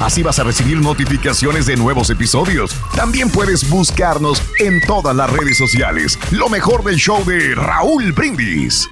[0.00, 2.72] Así vas a recibir notificaciones de nuevos episodios.
[2.96, 6.18] También puedes buscarnos en todas las redes sociales.
[6.32, 8.88] Lo mejor del show de Raúl Brindis.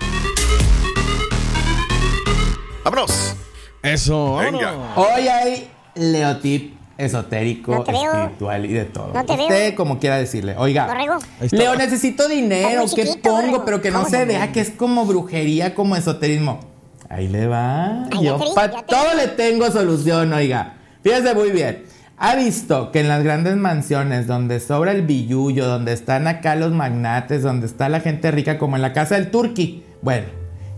[2.84, 3.36] ¡Vámonos!
[3.82, 4.74] Eso, Venga.
[4.94, 9.12] Hoy hay Leotip esotérico, No espiritual y de todo.
[9.12, 9.46] No te veo.
[9.46, 10.54] Usted como quiera decirle.
[10.56, 11.18] Oiga, Borrego.
[11.50, 12.84] Leo, necesito dinero.
[12.94, 13.40] ¿Qué chiquito, pongo?
[13.40, 13.64] Borrego.
[13.64, 16.60] Pero que no se vea que es como brujería, como esoterismo.
[17.08, 18.04] Ahí le va.
[18.04, 20.76] Ay, Yo para todo le tengo solución, oiga.
[21.02, 21.82] Fíjese muy bien.
[22.16, 26.70] ¿Ha visto que en las grandes mansiones donde sobra el billullo, donde están acá los
[26.72, 29.82] magnates, donde está la gente rica, como en la casa del turqui?
[30.02, 30.26] Bueno,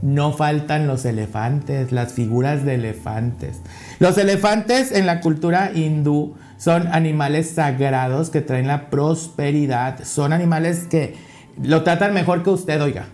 [0.01, 3.61] no faltan los elefantes, las figuras de elefantes.
[3.99, 10.03] Los elefantes en la cultura hindú son animales sagrados que traen la prosperidad.
[10.05, 11.15] Son animales que
[11.63, 13.07] lo tratan mejor que usted, oiga.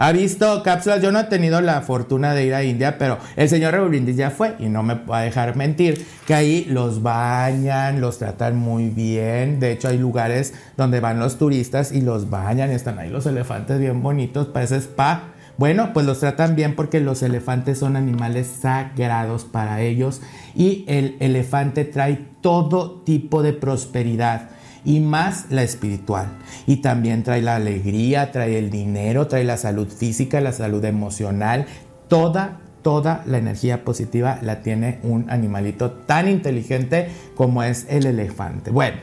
[0.00, 1.02] ¿Ha visto cápsulas?
[1.02, 4.30] Yo no he tenido la fortuna de ir a India, pero el señor Rebrindis ya
[4.30, 8.90] fue y no me va a dejar mentir que ahí los bañan, los tratan muy
[8.90, 9.58] bien.
[9.58, 12.70] De hecho, hay lugares donde van los turistas y los bañan.
[12.70, 15.30] Están ahí los elefantes bien bonitos, parece spa.
[15.56, 20.20] Bueno, pues los tratan bien porque los elefantes son animales sagrados para ellos
[20.54, 24.50] y el elefante trae todo tipo de prosperidad
[24.84, 26.28] y más la espiritual.
[26.66, 31.66] Y también trae la alegría, trae el dinero, trae la salud física, la salud emocional,
[32.08, 38.70] toda, toda la energía positiva la tiene un animalito tan inteligente como es el elefante.
[38.70, 38.98] Bueno,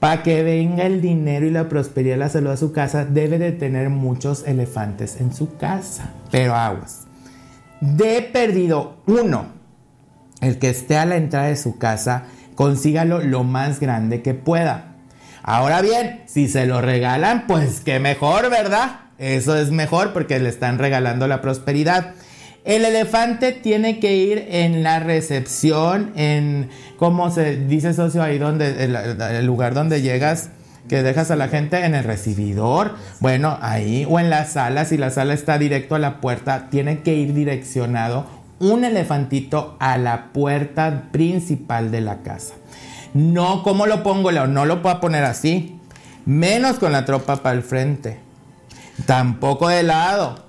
[0.00, 3.38] para que venga el dinero y la prosperidad y la salud a su casa, debe
[3.38, 6.12] de tener muchos elefantes en su casa.
[6.30, 7.06] Pero aguas.
[7.80, 9.46] De perdido uno,
[10.40, 14.87] el que esté a la entrada de su casa, consígalo lo más grande que pueda.
[15.42, 19.00] Ahora bien, si se lo regalan, pues qué mejor, ¿verdad?
[19.18, 22.14] Eso es mejor porque le están regalando la prosperidad.
[22.64, 28.84] El elefante tiene que ir en la recepción, en, ¿cómo se dice socio ahí donde,
[28.84, 30.50] el, el lugar donde llegas?
[30.88, 34.96] que dejas a la gente en el recibidor, bueno, ahí o en la sala, si
[34.96, 38.26] la sala está directo a la puerta, tiene que ir direccionado
[38.58, 42.54] un elefantito a la puerta principal de la casa.
[43.14, 44.30] No, ¿cómo lo pongo?
[44.32, 45.78] No lo puedo poner así.
[46.26, 48.20] Menos con la tropa para el frente.
[49.06, 50.44] Tampoco de lado.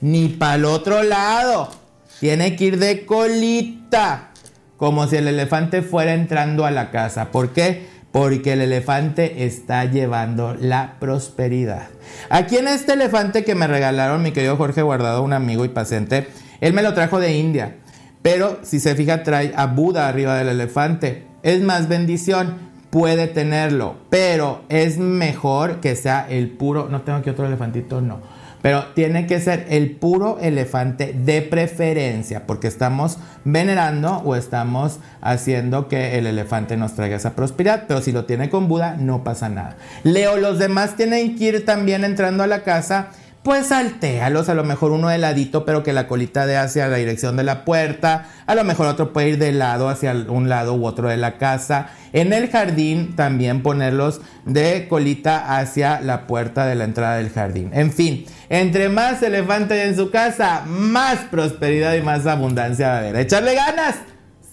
[0.00, 1.70] Ni para el otro lado.
[2.18, 4.30] Tiene que ir de colita.
[4.76, 7.30] Como si el elefante fuera entrando a la casa.
[7.30, 7.88] ¿Por qué?
[8.12, 11.88] Porque el elefante está llevando la prosperidad.
[12.28, 16.26] Aquí en este elefante que me regalaron mi querido Jorge Guardado, un amigo y paciente,
[16.60, 17.76] él me lo trajo de India.
[18.22, 21.29] Pero si se fija, trae a Buda arriba del elefante.
[21.42, 26.88] Es más bendición, puede tenerlo, pero es mejor que sea el puro.
[26.90, 28.18] No tengo aquí otro elefantito, no.
[28.62, 35.88] Pero tiene que ser el puro elefante de preferencia, porque estamos venerando o estamos haciendo
[35.88, 37.84] que el elefante nos traiga esa prosperidad.
[37.88, 39.78] Pero si lo tiene con Buda, no pasa nada.
[40.02, 43.08] Leo, los demás tienen que ir también entrando a la casa
[43.42, 46.96] pues saltéalos, a lo mejor uno de ladito, pero que la colita dé hacia la
[46.96, 50.74] dirección de la puerta, a lo mejor otro puede ir de lado hacia un lado
[50.74, 51.88] u otro de la casa.
[52.12, 57.70] En el jardín también ponerlos de colita hacia la puerta de la entrada del jardín.
[57.72, 62.98] En fin, entre más elefante en su casa, más prosperidad y más abundancia va a
[62.98, 63.16] haber.
[63.16, 63.96] ¡Echarle ganas!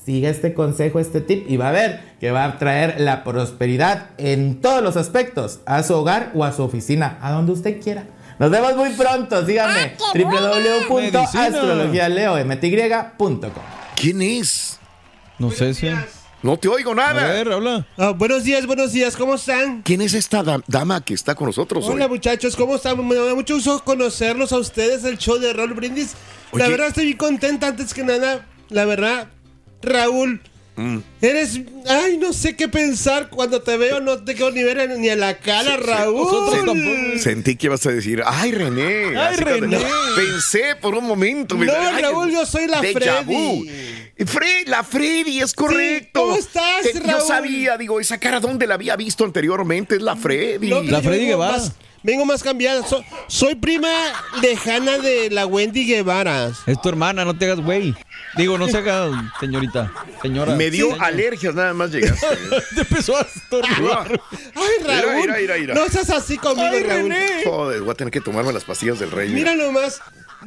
[0.05, 4.11] Siga este consejo, este tip y va a ver que va a traer la prosperidad
[4.17, 8.05] en todos los aspectos, a su hogar o a su oficina, a donde usted quiera.
[8.39, 9.45] Nos vemos muy pronto.
[9.45, 10.13] Síganme Ah.
[13.95, 14.79] ¿Quién es?
[15.39, 15.87] No sé si.
[16.43, 17.27] No te oigo A nada.
[17.29, 17.87] ver, habla.
[17.97, 19.81] Ah, buenos días, buenos días, ¿cómo están?
[19.81, 21.95] ¿Quién es esta da- dama que está con nosotros hoy?
[21.95, 23.05] Hola muchachos, ¿cómo están?
[23.07, 26.13] Me da mucho gusto conocerlos a ustedes, el show de Raúl Brindis.
[26.53, 28.45] La verdad estoy muy contenta antes que nada.
[28.69, 29.27] La verdad,
[29.81, 30.41] Raúl,
[30.77, 30.99] Mm.
[31.21, 31.59] eres...
[31.89, 35.15] Ay, no sé qué pensar cuando te veo, no te quiero ni ver ni a
[35.15, 37.19] la cara, Raúl.
[37.19, 39.17] Sentí que ibas a decir, ay René.
[39.17, 39.79] Ay, René.
[40.15, 41.57] Pensé por un momento.
[41.57, 43.69] me- No, ay, Raúl, yo soy la Freddy.
[44.25, 46.21] Fred, la Freddy, es correcto.
[46.21, 47.21] ¿cómo estás, Yo Raúl?
[47.27, 49.95] sabía, digo, esa cara, ¿dónde la había visto anteriormente?
[49.95, 50.69] Es la Freddy.
[50.69, 51.63] No, pero La yo Freddy vengo Guevara.
[52.03, 52.85] Vengo más cambiada.
[52.87, 53.89] So- soy prima
[54.41, 56.51] lejana de la Wendy Guevara.
[56.65, 57.93] Es tu hermana, no te hagas güey.
[58.35, 59.91] Digo, no se haga, señorita.
[60.21, 60.55] Señora.
[60.55, 60.97] Me dio Sí.
[60.99, 62.27] alergias nada más llegaste.
[62.75, 64.21] Te empezó a estornudar.
[64.55, 65.73] Ay, Raúl.
[65.73, 67.09] No seas así conmigo, Ay, Raúl.
[67.09, 67.43] René.
[67.45, 69.29] Joder, voy a tener que tomarme las pastillas del rey.
[69.29, 69.99] Mira nomás.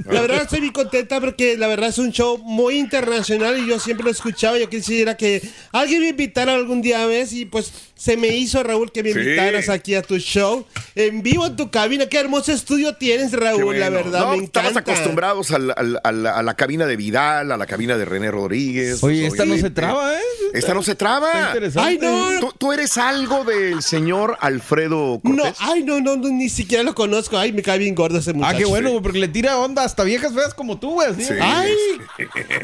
[0.07, 3.81] La verdad estoy muy contenta porque la verdad es un show muy internacional y yo
[3.81, 4.57] siempre lo escuchaba.
[4.57, 5.43] Yo quisiera que
[5.73, 7.33] alguien me invitara algún día ¿ves?
[7.33, 9.19] y pues se me hizo Raúl que me Sí.
[9.19, 10.65] invitaras aquí a tu show
[10.95, 12.07] en vivo en tu cabina.
[12.07, 13.81] Qué hermoso estudio tienes Raúl, bueno.
[13.81, 14.69] la verdad No, me encanta.
[14.71, 18.07] Estamos acostumbrados al- al- a, la, a la cabina de Vidal, a la cabina de
[18.07, 19.05] René Rodríguez.
[19.05, 20.23] Oye, esta no se traba, ¿eh?
[20.55, 21.47] Esta no se Está traba.
[21.49, 21.89] interesante.
[21.91, 22.41] Ay, no.
[22.41, 25.57] ¿Tú, tú eres algo del señor Alfredo No, Cortés?
[25.61, 27.37] ay, no, no, no, ni siquiera lo conozco.
[27.37, 28.55] Ay, me cae bien gordo ese muchacho.
[28.57, 31.09] Ah, qué bueno, porque le tira onda hasta viejas feas como tú, güey.
[31.19, 31.35] Sí.
[31.39, 31.75] Ay,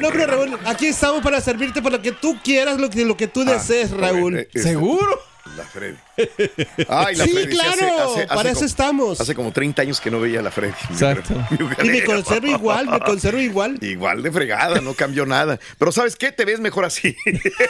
[0.00, 3.16] no, pero Raúl, aquí estamos para servirte para lo que tú quieras, lo que, lo
[3.18, 4.20] que tú desees, Ah, Raúl.
[4.20, 5.20] bueno, eh, ¿Seguro?
[5.56, 5.96] La Freddy.
[6.88, 9.20] Ay, la Sí, Freddy, claro, para eso estamos.
[9.20, 10.74] Hace como 30 años que no veía a la Freddy.
[10.90, 11.34] Exacto.
[11.82, 13.78] Y me conservo igual, me conservo igual.
[13.82, 15.58] Igual de fregada, no cambió nada.
[15.78, 16.30] Pero ¿sabes qué?
[16.32, 17.16] Te ves mejor así.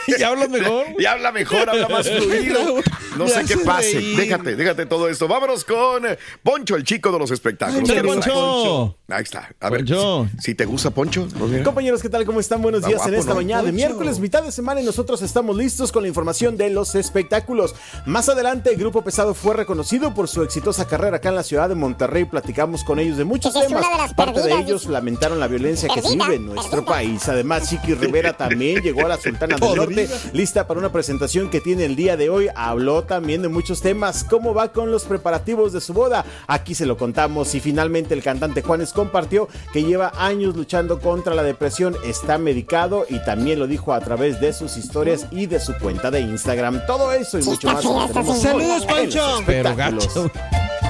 [0.07, 0.85] ¿Y hablas mejor?
[0.99, 2.81] Y habla mejor, habla más fluido.
[3.17, 3.93] No Me sé qué pase.
[3.93, 4.17] reír.
[4.17, 5.27] Déjate, déjate todo esto.
[5.27, 7.89] Vámonos con eh, Poncho, el chico de los espectáculos.
[7.89, 8.97] Ay, ¿Qué nos Poncho.
[9.09, 9.49] Ahí está.
[9.59, 10.27] A ver, Poncho.
[10.39, 11.27] si, si te gusta Poncho.
[11.63, 12.25] Compañeros, ¿qué tal?
[12.25, 12.61] ¿Cómo están?
[12.61, 13.35] Buenos Está días en esta ¿no?
[13.37, 16.95] mañana de miércoles, mitad de semana, y nosotros estamos listos con la información de los
[16.95, 17.75] espectáculos.
[18.05, 21.69] Más adelante, el Grupo Pesado fue reconocido por su exitosa carrera acá en la ciudad
[21.69, 22.25] de Monterrey.
[22.25, 23.81] Platicamos con ellos de muchos es temas.
[24.09, 24.91] de Parte de ellos dice.
[24.93, 26.91] lamentaron la violencia que se vive en nuestro perdida.
[26.91, 27.27] país.
[27.27, 31.61] Además, Chiqui Rivera también llegó a la Sultana del Norte, lista para una presentación que
[31.61, 32.49] tiene el día de hoy.
[32.55, 34.23] Habló también de muchos temas.
[34.23, 36.25] ¿Cómo va con los preparativos de su boda?
[36.47, 37.53] Aquí se lo contamos.
[37.55, 43.05] Y finalmente, el cantante Juanes compartió que lleva años luchando contra la depresión, está medicado
[43.09, 46.85] y también lo dijo a través de sus historias y de su cuenta de Instagram.
[46.85, 49.43] Todo eso y mucho Saludos, Poncho.
[49.45, 50.31] Pero gacho.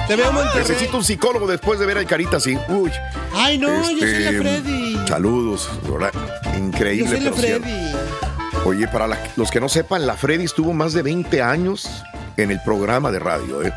[0.06, 0.32] Te veo.
[0.54, 2.56] Necesito un psicólogo después de ver al carita así.
[2.68, 2.90] Uy.
[3.34, 4.96] Ay, no, yo soy la Este, Freddy.
[5.06, 6.12] Saludos, ¿verdad?
[6.56, 7.04] Increíble.
[7.04, 7.32] Yo soy la.
[7.32, 7.92] Freddy.
[8.64, 11.88] Oye, para la- los que no sepan, la Freddy estuvo más de 20 años
[12.36, 13.72] en el programa de radio, ¿eh?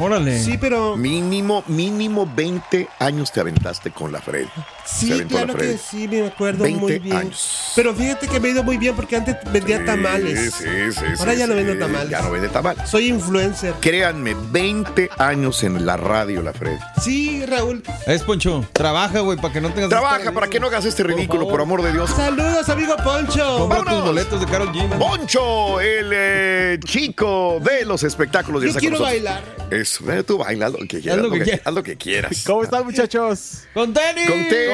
[0.00, 0.38] Órale.
[0.42, 0.96] Sí, pero.
[0.96, 4.48] Mínimo, mínimo 20 años te aventaste con la Freddy.
[4.84, 5.72] Se Sí, claro Freddy.
[5.72, 7.16] que sí, me acuerdo 20 muy bien.
[7.16, 7.72] años.
[7.76, 10.54] Pero fíjate que me ha ido muy bien porque antes vendía Sí, tamales.
[10.54, 12.10] Sí, sí, Ahora sí, ya no sí, vendo tamales.
[12.10, 12.88] Ya no vende tamales.
[12.88, 13.74] Soy influencer.
[13.80, 16.78] Créanme, 20 años en la radio, la Freddy.
[17.02, 17.82] Sí, Raúl.
[18.06, 18.64] Es Poncho.
[18.72, 19.88] Trabaja, güey, para que no tengas.
[19.90, 22.10] Trabaja esta- para que no hagas este ridículo, por, amor de Dios.
[22.10, 23.58] Saludos, amigo Poncho.
[23.68, 24.88] Compra tus boletos de Carol G.
[24.98, 28.62] Poncho, el eh, chico de los espectáculos.
[28.62, 29.42] Yo está quiero bailar.
[30.08, 31.16] Eh, tú baila lo que quieras.
[31.18, 31.62] lo lo que que- quieras.
[31.66, 32.42] haz lo que quieras.
[32.46, 33.62] ¿Cómo están, muchachos?
[33.74, 34.28] ¡Con tenis!
[34.28, 34.72] Con tenis.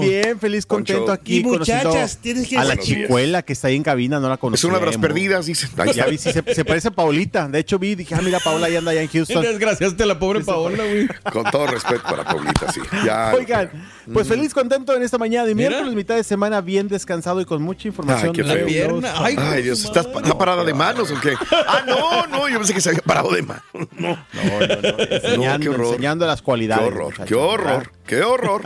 [0.00, 1.38] Bien, feliz, contento aquí.
[1.38, 2.84] Y muchachas, tienes que A la días.
[2.86, 4.70] chicuela que está ahí en cabina, no la Es conocemos.
[4.76, 5.68] una de las perdidas, dice.
[5.94, 7.48] Ya vi, sí, se, se parece a Paulita.
[7.48, 9.42] De hecho, vi, dije, ah, mira, Paula ya anda allá en Houston.
[9.42, 11.08] Desgraciaste a la pobre Paola, güey.
[11.32, 12.80] Con todo respeto para Paulita, sí.
[13.04, 13.70] Ya, Oigan,
[14.12, 15.70] pues feliz, contento en esta mañana de Mira.
[15.70, 18.28] miércoles, mitad de semana, bien descansado y con mucha información.
[18.28, 18.66] Ay, qué feo.
[18.66, 19.12] pierna.
[19.16, 21.34] Ay, Ay, Dios, ¿estás pa- está parada de manos o qué?
[21.66, 23.49] Ah, no, no, yo pensé que se había parado de manos.
[23.72, 24.16] No, No,
[24.60, 26.86] no, no, enseñando, las qué cualidades.
[26.86, 28.62] horror, qué horror, qué horror,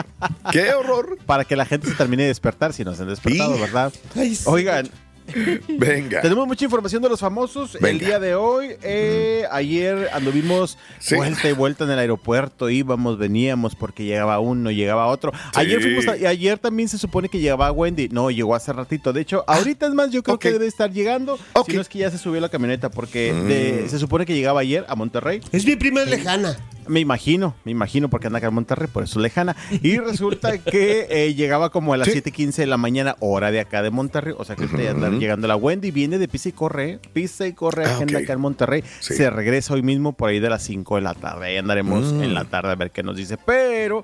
[0.52, 1.18] qué horror.
[1.26, 3.60] Para que la gente se termine de despertar si no se han despertado, Sí.
[3.60, 3.92] ¿verdad?
[4.16, 4.44] Ay, sí.
[4.46, 4.88] Oigan,
[5.68, 6.20] Venga.
[6.20, 7.76] tenemos mucha información de los famosos.
[7.76, 11.14] El día de hoy, eh, ayer anduvimos Sí.
[11.16, 15.32] vuelta y vuelta en el aeropuerto, íbamos, veníamos porque llegaba uno, llegaba otro.
[15.54, 18.08] Ayer fuimos, a- ayer también se supone que llegaba Wendy.
[18.08, 19.12] No, llegó hace ratito.
[19.12, 21.38] De hecho, ahorita es más, yo creo que debe estar llegando.
[21.54, 21.70] Ok.
[21.70, 23.46] Si no es que ya se subió la camioneta, porque Mm.
[23.48, 25.40] de- se supone que llegaba ayer a Monterrey.
[25.52, 26.56] Es mi prima lejana.
[26.88, 29.56] Me imagino, me imagino porque anda acá en Monterrey, por eso lejana.
[29.82, 33.82] Y resulta que eh, llegaba como a las 7:15 de la mañana, hora de acá
[33.82, 34.34] de Monterrey.
[34.36, 37.84] O sea que uh llegando la Wendy, viene de pisa y corre, pisa y corre,
[37.84, 38.84] ah, agenda acá en Monterrey.
[39.00, 41.46] Se regresa hoy mismo por ahí de las 5 de la tarde.
[41.46, 42.22] Ahí andaremos mm.
[42.22, 43.36] en la tarde a ver qué nos dice.
[43.36, 44.02] Pero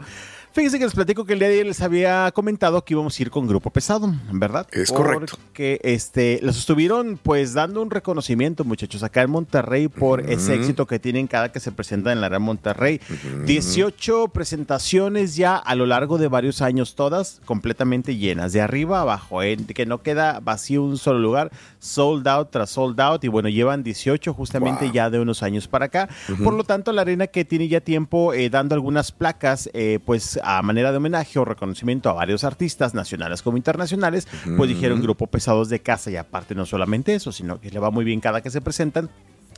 [0.53, 3.23] Fíjense que les platico que el día de ayer les había comentado que íbamos a
[3.23, 4.67] ir con Grupo Pesado, ¿verdad?
[4.73, 5.39] Es correcto.
[5.53, 10.87] Que este, los estuvieron pues dando un reconocimiento, muchachos, acá en Monterrey por ese éxito
[10.87, 13.01] que tienen cada que se presentan en la Real Monterrey.
[13.47, 19.03] 18 presentaciones ya a lo largo de varios años, todas completamente llenas, de arriba a
[19.03, 19.57] abajo, ¿eh?
[19.57, 23.85] que no queda vacío un solo lugar, sold out tras sold out, y bueno, llevan
[23.85, 26.09] 18 justamente ya de unos años para acá.
[26.43, 30.40] Por lo tanto, la arena que tiene ya tiempo eh, dando algunas placas, eh, pues
[30.43, 35.27] a manera de homenaje o reconocimiento a varios artistas nacionales como internacionales, pues dijeron grupo
[35.27, 38.41] pesados de casa y aparte no solamente eso, sino que le va muy bien cada
[38.43, 39.11] que se presentan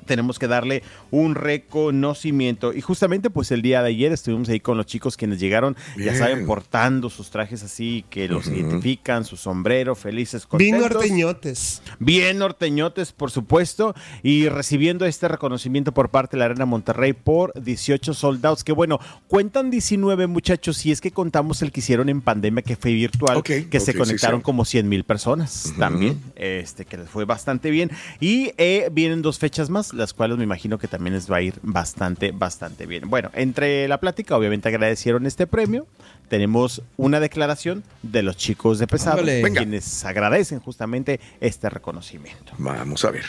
[0.05, 2.73] tenemos que darle un reconocimiento.
[2.73, 6.15] Y justamente pues el día de ayer estuvimos ahí con los chicos quienes llegaron, ya
[6.15, 10.81] saben, portando sus trajes así que los identifican, su sombrero, felices, contentos.
[10.81, 11.83] Bien norteñotes.
[11.99, 17.53] Bien norteñotes, por supuesto, y recibiendo este reconocimiento por parte de la Arena Monterrey por
[17.61, 22.21] 18 soldados, que bueno, cuentan 19 muchachos, si es que contamos el que hicieron en
[22.21, 27.09] pandemia, que fue virtual, que se conectaron como 100 mil personas también, este que les
[27.09, 27.91] fue bastante bien.
[28.21, 31.43] Y eh, vienen dos fechas más, las cuales me imagino que también les va a
[31.43, 33.09] ir bastante, bastante bien.
[33.09, 35.87] Bueno, entre la plática, obviamente agradecieron este premio.
[36.29, 42.53] Tenemos una declaración de los chicos de Pesado, quienes agradecen justamente este reconocimiento.
[42.59, 43.25] Vamos a ver.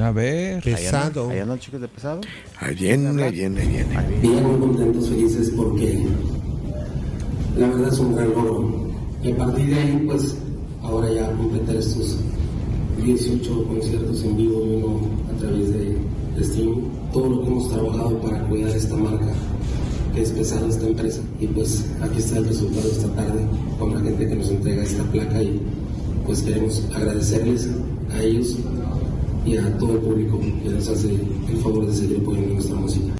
[0.00, 0.62] A ver.
[0.62, 1.30] Pesado.
[1.30, 2.20] Ahí andan, chicos de Pesado.
[2.58, 4.20] Ahí viene, ahí viene, ahí viene.
[4.20, 6.06] Bien, muy contentos, felices porque
[7.56, 8.90] la verdad es un gran logro.
[9.22, 10.38] Y a partir de ahí, pues,
[10.82, 12.20] ahora ya completar estos
[13.02, 15.00] 18 conciertos en vivo y uno
[15.32, 15.98] a través de,
[16.42, 16.90] Steam.
[17.12, 19.32] Todo lo que hemos trabajado para cuidar esta marca
[20.14, 21.20] que es pesada esta empresa.
[21.40, 23.40] Y pues aquí está el resultado esta tarde
[23.78, 25.60] con la gente que nos entrega esta placa y
[26.24, 27.68] pues queremos agradecerles
[28.12, 28.56] a ellos
[29.44, 33.19] y a todo el público que nos hace el favor de seguir apoyando nuestra música.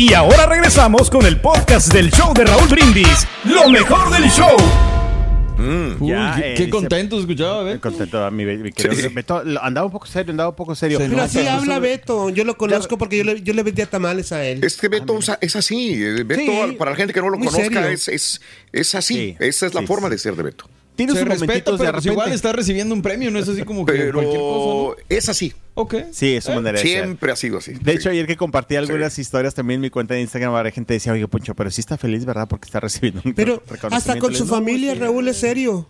[0.00, 3.26] Y ahora regresamos con el podcast del show de Raúl Brindis.
[3.44, 4.56] Lo mejor del show.
[5.58, 6.06] Mm.
[6.06, 7.82] ya, qué, eh, contento escuchaba, Beto.
[7.82, 9.42] Contento a mi, Beto.
[9.60, 10.96] Andaba un poco serio, andaba un poco serio.
[10.96, 12.30] Pero así habla Beto.
[12.30, 14.64] Yo lo conozco porque yo le, yo le vendía tamales a él.
[14.64, 16.02] Es que Beto ah, es así.
[16.24, 18.40] Beto, para la gente que no lo conozca, es, es,
[18.72, 19.36] es, así.
[19.38, 20.64] Esa es la forma de ser de Beto.
[20.96, 23.92] Tiene sus respeta, pero pues igual está recibiendo un premio, no es así como que
[23.92, 25.02] pero cualquier cosa.
[25.08, 25.54] Es así.
[25.74, 25.94] Ok.
[26.12, 27.72] Sí, es su manera de Siempre ha sido así.
[27.72, 30.94] De hecho, ayer que compartí algunas historias también en mi cuenta de Instagram, la gente
[30.94, 32.48] decía, oye, Poncho, pero sí está feliz, ¿verdad?
[32.48, 35.88] Porque está recibiendo un Pero hasta con su familia, Raúl, es serio.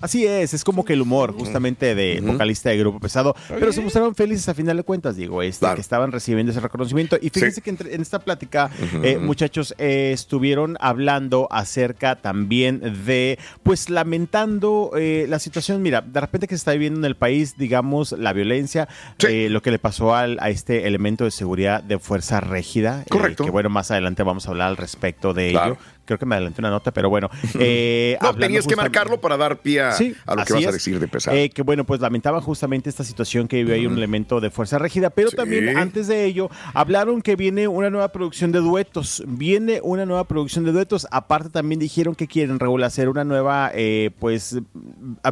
[0.00, 3.80] Así es, es como que el humor justamente de vocalista de Grupo Pesado, pero se
[3.80, 7.18] mostraron felices a final de cuentas, digo, este, que estaban recibiendo ese reconocimiento.
[7.20, 8.70] Y fíjense que en esta plática,
[9.02, 16.20] eh, muchachos, eh, estuvieron hablando acerca también de, pues, lamentando eh, la situación, mira, de
[16.20, 18.88] repente que se está viviendo en el país, digamos, la violencia,
[19.18, 23.04] lo que le pasó al, a este elemento de seguridad de fuerza rígida.
[23.08, 23.44] Correcto.
[23.44, 25.78] que bueno, más adelante vamos a hablar al respecto de ello
[26.10, 27.30] creo que me adelanté una nota, pero bueno.
[27.62, 31.08] Eh, no, tenías que marcarlo para dar pie a, lo que vas a decir de
[31.08, 31.34] pesar.
[31.34, 34.78] Eh, que bueno, pues lamentaban justamente esta situación que vive ahí un elemento de fuerza
[34.78, 39.80] rígida, pero también antes de ello hablaron que viene una nueva producción de duetos, viene
[39.82, 44.10] una nueva producción de duetos, aparte también dijeron que quieren regular hacer una nueva, eh,
[44.18, 44.58] pues,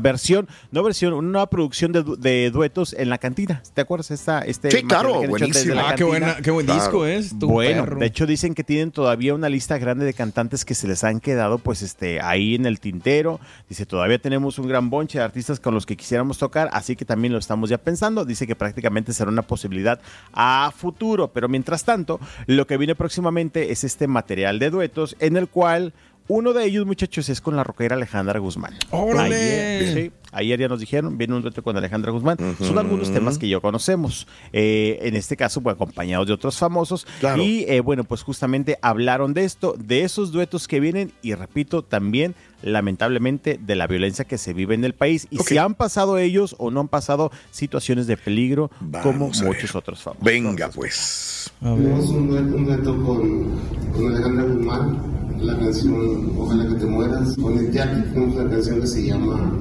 [0.00, 4.10] versión, no versión, una nueva producción de, duetos en la cantina, ¿te acuerdas?
[4.10, 5.80] Esta, este sí, claro, buenísimo.
[5.80, 7.32] Ah, qué, buena, qué buen disco es.
[7.34, 11.02] bueno, de hecho dicen que tienen todavía una lista grande de cantantes que se les
[11.02, 13.40] han quedado pues este ahí en el tintero.
[13.70, 17.06] Dice, todavía tenemos un gran bonche de artistas con los que quisiéramos tocar, así que
[17.06, 18.26] también lo estamos ya pensando.
[18.26, 19.98] Dice que prácticamente será una posibilidad
[20.34, 25.38] a futuro, pero mientras tanto, lo que viene próximamente es este material de duetos en
[25.38, 25.94] el cual
[26.28, 28.74] uno de ellos, muchachos, es con la rockera Alejandra Guzmán.
[28.90, 29.36] ¡Órale!
[29.36, 32.36] Ayer, sí, ayer ya nos dijeron, viene un dueto con Alejandra Guzmán.
[32.58, 34.26] Son algunos temas que yo conocemos.
[34.52, 37.06] Eh, en este caso, pues acompañados de otros famosos.
[37.20, 37.42] Claro.
[37.42, 41.82] Y eh, bueno, pues justamente hablaron de esto, de esos duetos que vienen y repito,
[41.82, 45.46] también lamentablemente de la violencia que se vive en el país y Ok.
[45.48, 48.70] si han pasado ellos o no han pasado situaciones de peligro
[49.02, 49.48] como Vamos ver.
[49.48, 50.24] muchos otros famosos.
[50.24, 51.50] Venga, pues.
[51.60, 53.46] Tenemos un dueto, un dueto con,
[53.94, 54.98] con Alejandra Guzmán,
[55.40, 57.36] la canción Ojalá que te mueras.
[57.36, 59.52] Con el Jackie tenemos una canción que se llama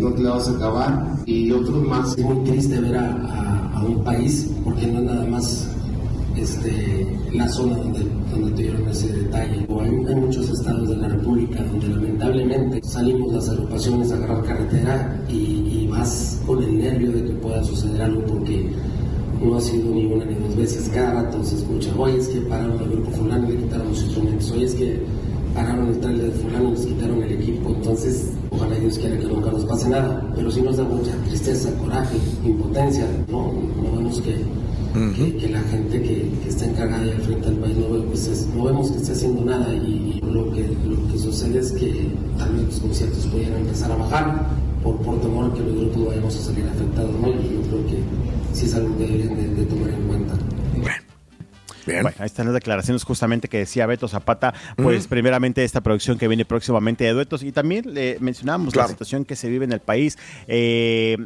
[0.00, 1.06] No te la vas a acabar.
[1.26, 2.16] Y otros más.
[2.16, 5.68] Es muy triste ver a, a- a un país, porque no es nada más
[6.40, 9.66] este, la zona donde, donde tuvieron ese detalle.
[9.68, 14.44] O hay, hay muchos estados de la República donde lamentablemente salimos las agrupaciones a agarrar
[14.44, 18.68] carretera y, y vas con el nervio de que pueda suceder algo porque
[19.42, 20.90] no ha sido ni una ni dos veces.
[20.92, 24.02] Cada rato se escucha, oye, es que pararon el grupo fulano y le quitaron los
[24.02, 25.02] instrumentos, oye, es que
[25.58, 27.68] pararon el trailer de fulano y les quitaron el equipo.
[27.70, 31.70] Entonces, ojalá Dios quiera que nunca nos pase nada, pero sí nos da mucha tristeza,
[31.82, 33.06] coraje, impotencia.
[33.28, 34.36] No, no vemos que,
[35.16, 38.26] que, que la gente que, que está encargada y al frente del país no, pues
[38.28, 41.72] es- no vemos que esté haciendo nada y, y lo, que, lo que sucede es
[41.72, 42.06] que
[42.38, 44.46] tal vez los conciertos pudieran empezar a bajar
[44.82, 47.10] por, por temor a que los grupos vayamos a salir afectados.
[47.20, 47.28] ¿no?
[47.28, 47.98] Y yo creo que
[48.52, 50.34] sí es algo que deberían de, de tomar en cuenta.
[51.88, 52.02] Bien.
[52.02, 56.28] Bueno, ahí están las declaraciones justamente que decía Beto Zapata, pues primeramente esta producción que
[56.28, 57.42] viene próximamente de duetos.
[57.42, 58.88] Y también le mencionamos Claro.
[58.88, 61.16] la situación que se vive en el país eh,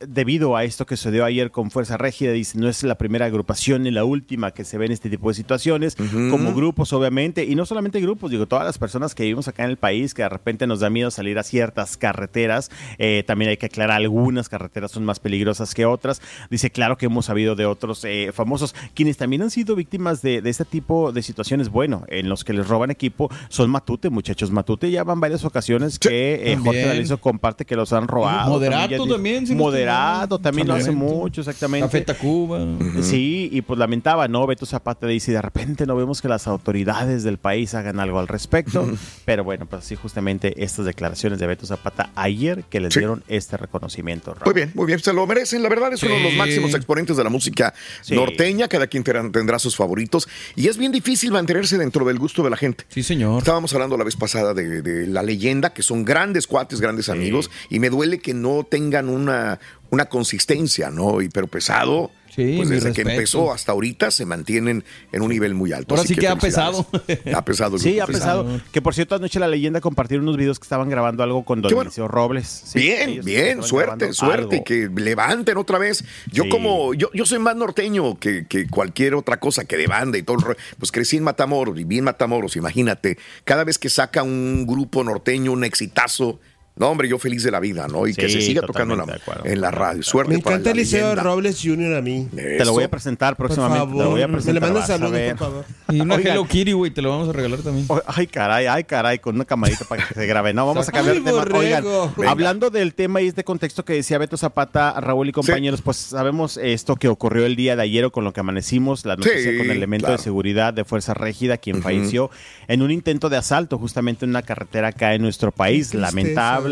[0.00, 3.82] debido a esto que sucedió ayer con Fuerza Régida, dice, no es la primera agrupación
[3.84, 7.54] ni la última que se ve en este tipo de situaciones, como grupos obviamente, y
[7.54, 10.28] no solamente grupos, digo, todas las personas que vivimos acá en el país, que de
[10.28, 14.90] repente nos da miedo salir a ciertas carreteras, eh, también hay que aclarar, algunas carreteras
[14.90, 19.16] son más peligrosas que otras, dice, claro que hemos sabido de otros eh, famosos, quienes
[19.16, 22.66] también han sido víctimas de, de este tipo de situaciones, bueno, en los que les
[22.66, 26.88] roban equipo, son Matute, muchachos, Matute ya van varias ocasiones que eh, Jorge También.
[26.88, 28.50] D'Alessio comparte que los han robado.
[28.50, 30.28] Moderato di- también, si no mal.
[30.42, 31.08] también lo hace También.
[31.14, 31.86] mucho, exactamente.
[31.86, 32.60] Café Tacuba.
[33.02, 34.46] Sí, y pues lamentaba, ¿no?
[34.46, 38.28] Beto Zapata dice, de repente no vemos que las autoridades del país hagan algo al
[38.28, 38.88] respecto,
[39.24, 43.00] pero bueno, pues sí, justamente estas declaraciones de Beto Zapata ayer que les Sí.
[43.00, 44.32] dieron este reconocimiento.
[44.34, 44.44] Raúl.
[44.46, 45.62] Muy bien, muy bien, se lo merecen.
[45.62, 46.38] La verdad es uno de los Sí.
[46.38, 48.14] máximos exponentes de la música Sí.
[48.14, 48.68] norteña.
[48.68, 50.28] Cada quien tendrá, tendrá sus favoritos.
[50.54, 52.84] Y es bien difícil mantenerse dentro del gusto de la gente.
[52.88, 53.38] Sí, señor.
[53.38, 57.50] Estábamos hablando la vez pasada de, de la leyenda, que son grandes cuates, grandes amigos,
[57.68, 59.58] y me duele que no tengan una,
[59.90, 61.20] una consistencia, ¿no?
[61.20, 62.10] Y pero pesado.
[62.36, 65.94] Sí, pues desde que empezó hasta ahorita se mantienen en un nivel muy alto.
[65.94, 66.86] Ahora Así sí que ha pesado.
[67.34, 67.76] Ha pesado.
[67.76, 68.60] el Sí, ha pesado.
[68.72, 71.72] Que por cierto, anoche la leyenda compartió unos videos que estaban grabando algo con Don
[71.74, 71.90] bueno.
[72.08, 72.62] Robles.
[72.66, 74.64] Sí, bien, bien, suerte, suerte, algo.
[74.64, 76.04] que levanten otra vez.
[76.30, 76.50] Yo Sí.
[76.50, 80.22] como, yo, yo soy más norteño que, que cualquier otra cosa que de banda y
[80.22, 80.36] todo.
[80.50, 83.16] el Pues crecí en Matamoros, viví en Matamoros, imagínate.
[83.44, 86.38] Cada vez que saca un grupo norteño un exitazo,
[86.76, 88.06] no hombre, yo feliz de la vida, ¿no?
[88.06, 90.02] Y que se siga tocando en la, en la radio.
[90.02, 91.22] Suerte Me para encanta la Eliseo leyenda.
[91.22, 91.94] Robles Jr.
[91.96, 92.28] a mí.
[92.34, 93.92] Te lo voy a presentar Por próximamente.
[93.96, 94.26] te lo voy a.
[94.28, 94.62] Me le presentar.
[94.62, 95.64] manda vas a saludos, por favor.
[95.90, 96.32] Y una Oigan.
[96.32, 97.86] Hello Kitty, güey, te lo vamos a regalar también.
[98.06, 100.52] Ay, caray, ay, caray, con una camarita para que se grabe.
[100.52, 101.44] No, vamos a cambiar de tema.
[101.54, 101.84] Oigan.
[102.16, 102.30] Venga.
[102.30, 106.58] hablando del tema y este contexto que decía Beto Zapata, Raúl y compañeros, pues sabemos
[106.58, 109.56] esto que ocurrió el día de ayer o con lo que amanecimos, la noticia Sí,
[109.56, 110.18] con el elemento claro.
[110.18, 112.30] de seguridad de Fuerza Régida, quien falleció
[112.68, 115.90] en un intento de asalto justamente en una carretera acá en nuestro país.
[115.90, 115.98] Qué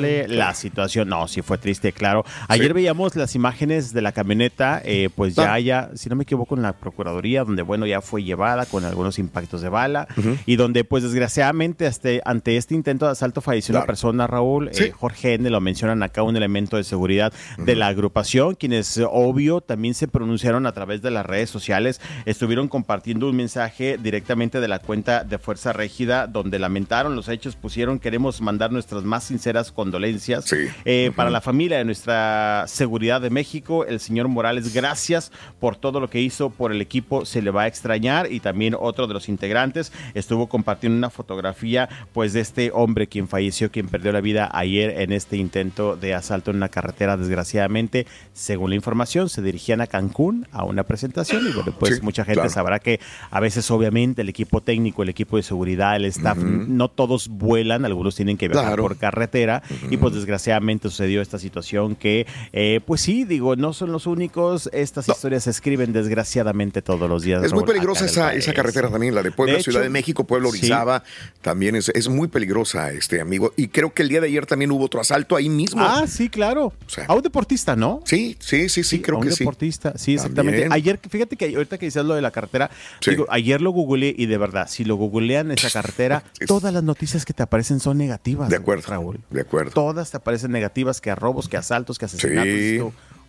[0.02, 1.08] Lamentable la situación.
[1.08, 2.24] No, sí fue triste, claro.
[2.48, 2.72] Ayer Sí.
[2.72, 5.60] veíamos las imágenes de la camioneta, eh, pues ya, Ah.
[5.60, 9.18] ya, si no me equivoco, en la Procuraduría, donde, bueno, ya fue llevada con algunos
[9.18, 10.06] impactos de bala
[10.46, 14.84] y donde, pues, desgraciadamente, este, ante este intento de asalto falleció una persona, Raúl, Sí.
[14.84, 19.60] eh, Jorge N., lo mencionan acá, un elemento de seguridad de la agrupación, quienes, obvio,
[19.60, 24.68] también se pronunciaron a través de las redes sociales, estuvieron compartiendo un mensaje directamente de
[24.68, 29.72] la cuenta de Fuerza Régida, donde lamentaron los hechos, pusieron, queremos mandar nuestras más sinceras
[29.84, 30.56] condolencias Sí.
[30.86, 33.84] eh, para la familia de nuestra seguridad de México.
[33.84, 37.62] El señor Morales, gracias por todo lo que hizo por el equipo, se le va
[37.62, 42.70] a extrañar y también otro de los integrantes estuvo compartiendo una fotografía pues de este
[42.72, 46.68] hombre quien falleció, quien perdió la vida ayer en este intento de asalto en una
[46.70, 48.06] carretera desgraciadamente.
[48.32, 52.24] Según la información, se dirigían a Cancún a una presentación y bueno, pues Sí, mucha
[52.24, 52.50] gente claro.
[52.50, 56.88] sabrá que a veces obviamente el equipo técnico, el equipo de seguridad, el staff, no
[56.88, 58.82] todos vuelan, algunos tienen que viajar Claro.
[58.84, 63.92] por carretera y pues desgraciadamente sucedió esta situación que, eh, pues sí, digo, no son
[63.92, 67.42] los únicos, estas historias se escriben desgraciadamente todos los días.
[67.44, 70.50] Es muy peligrosa esa, esa carretera también, la de Puebla, De Ciudad de México, Pueblo
[70.50, 70.58] sí.
[70.58, 71.02] Orizaba,
[71.42, 73.52] también es, es muy peligrosa, este amigo.
[73.56, 75.82] Y creo que el día de ayer también hubo otro asalto ahí mismo.
[75.82, 76.72] Ah, sí, claro.
[77.06, 78.02] a un deportista, ¿no?
[78.04, 79.40] Sí, sí, sí, sí, creo a un que sí.
[79.40, 80.60] deportista, sí, exactamente.
[80.60, 80.72] También.
[80.72, 82.70] Ayer, fíjate que ahorita que dices lo de la carretera,
[83.06, 87.24] digo, ayer lo googleé y de verdad, si lo googlean esa carretera, todas las noticias
[87.24, 88.48] que te aparecen son negativas.
[88.48, 89.20] De acuerdo, Raúl.
[89.30, 89.63] De acuerdo.
[89.72, 92.44] Todas te aparecen negativas, que a robos, que a asaltos, que a asesinatos.
[92.44, 92.78] Sí,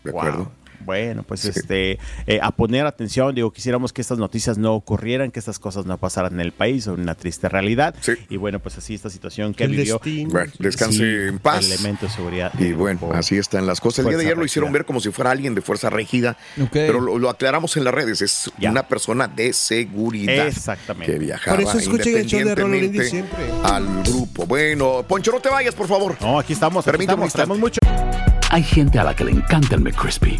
[0.04, 0.20] de wow.
[0.20, 0.52] acuerdo.
[0.86, 5.40] Bueno, pues este, eh, a poner atención, digo, quisiéramos que estas noticias no ocurrieran, que
[5.40, 7.96] estas cosas no pasaran en el país, son una triste realidad.
[8.30, 9.96] Y bueno, pues así esta situación que El vivió.
[9.96, 10.30] destino.
[10.32, 11.66] Bueno, descanse Sí, en paz.
[11.66, 12.52] Elemento de seguridad.
[12.60, 14.06] Y bueno, así están las cosas.
[14.06, 16.38] El día de ayer lo hicieron ver como si fuera alguien de fuerza rígida,
[16.72, 18.22] pero lo, lo aclaramos en las redes.
[18.22, 20.48] Es una persona de seguridad.
[20.48, 21.12] Exactamente.
[21.14, 23.46] Que viajaba Por eso escuchen el show de Rolando siempre.
[23.64, 24.46] al grupo.
[24.46, 26.16] Bueno, Poncho, no te vayas, por favor.
[26.22, 26.86] No, aquí estamos.
[26.86, 27.80] aquí Permítame estamos, mucho.
[28.52, 30.40] Hay gente a la que le encanta el McCrispy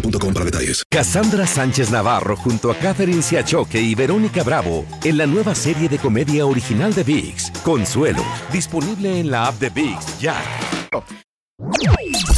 [0.00, 0.84] boostmobile.com para detalles.
[0.90, 5.98] Cassandra Sánchez Navarro junto a Catherine Siachoque y Verónica Bravo en la nueva serie de
[5.98, 10.36] comedia original de VIX, Consuelo, disponible en la app de VIX ya.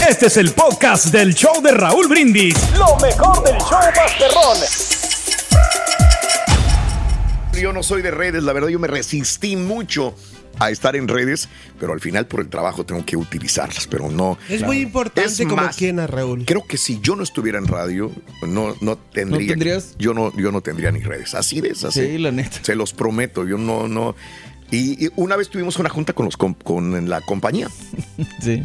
[0.09, 2.55] Este es el podcast del show de Raúl Brindis.
[2.77, 4.59] Lo mejor del show Masterrón.
[7.61, 10.15] Yo no soy de redes, la verdad yo me resistí mucho
[10.59, 14.37] a estar en redes, pero al final por el trabajo tengo que utilizarlas, pero no.
[14.49, 16.45] Es muy importante Es como más, quien a Raúl.
[16.45, 18.11] Creo que si yo no estuviera en radio,
[18.47, 19.49] no, no tendría.
[19.49, 19.97] tendrías?
[19.99, 21.35] Yo no, yo no tendría ni redes.
[21.35, 22.01] Así es, así.
[22.07, 22.59] Sí, la neta.
[22.63, 24.15] Se los prometo, yo no, no.
[24.71, 27.69] Y, y una vez tuvimos una junta con los com- con la compañía.
[28.43, 28.63] Sí.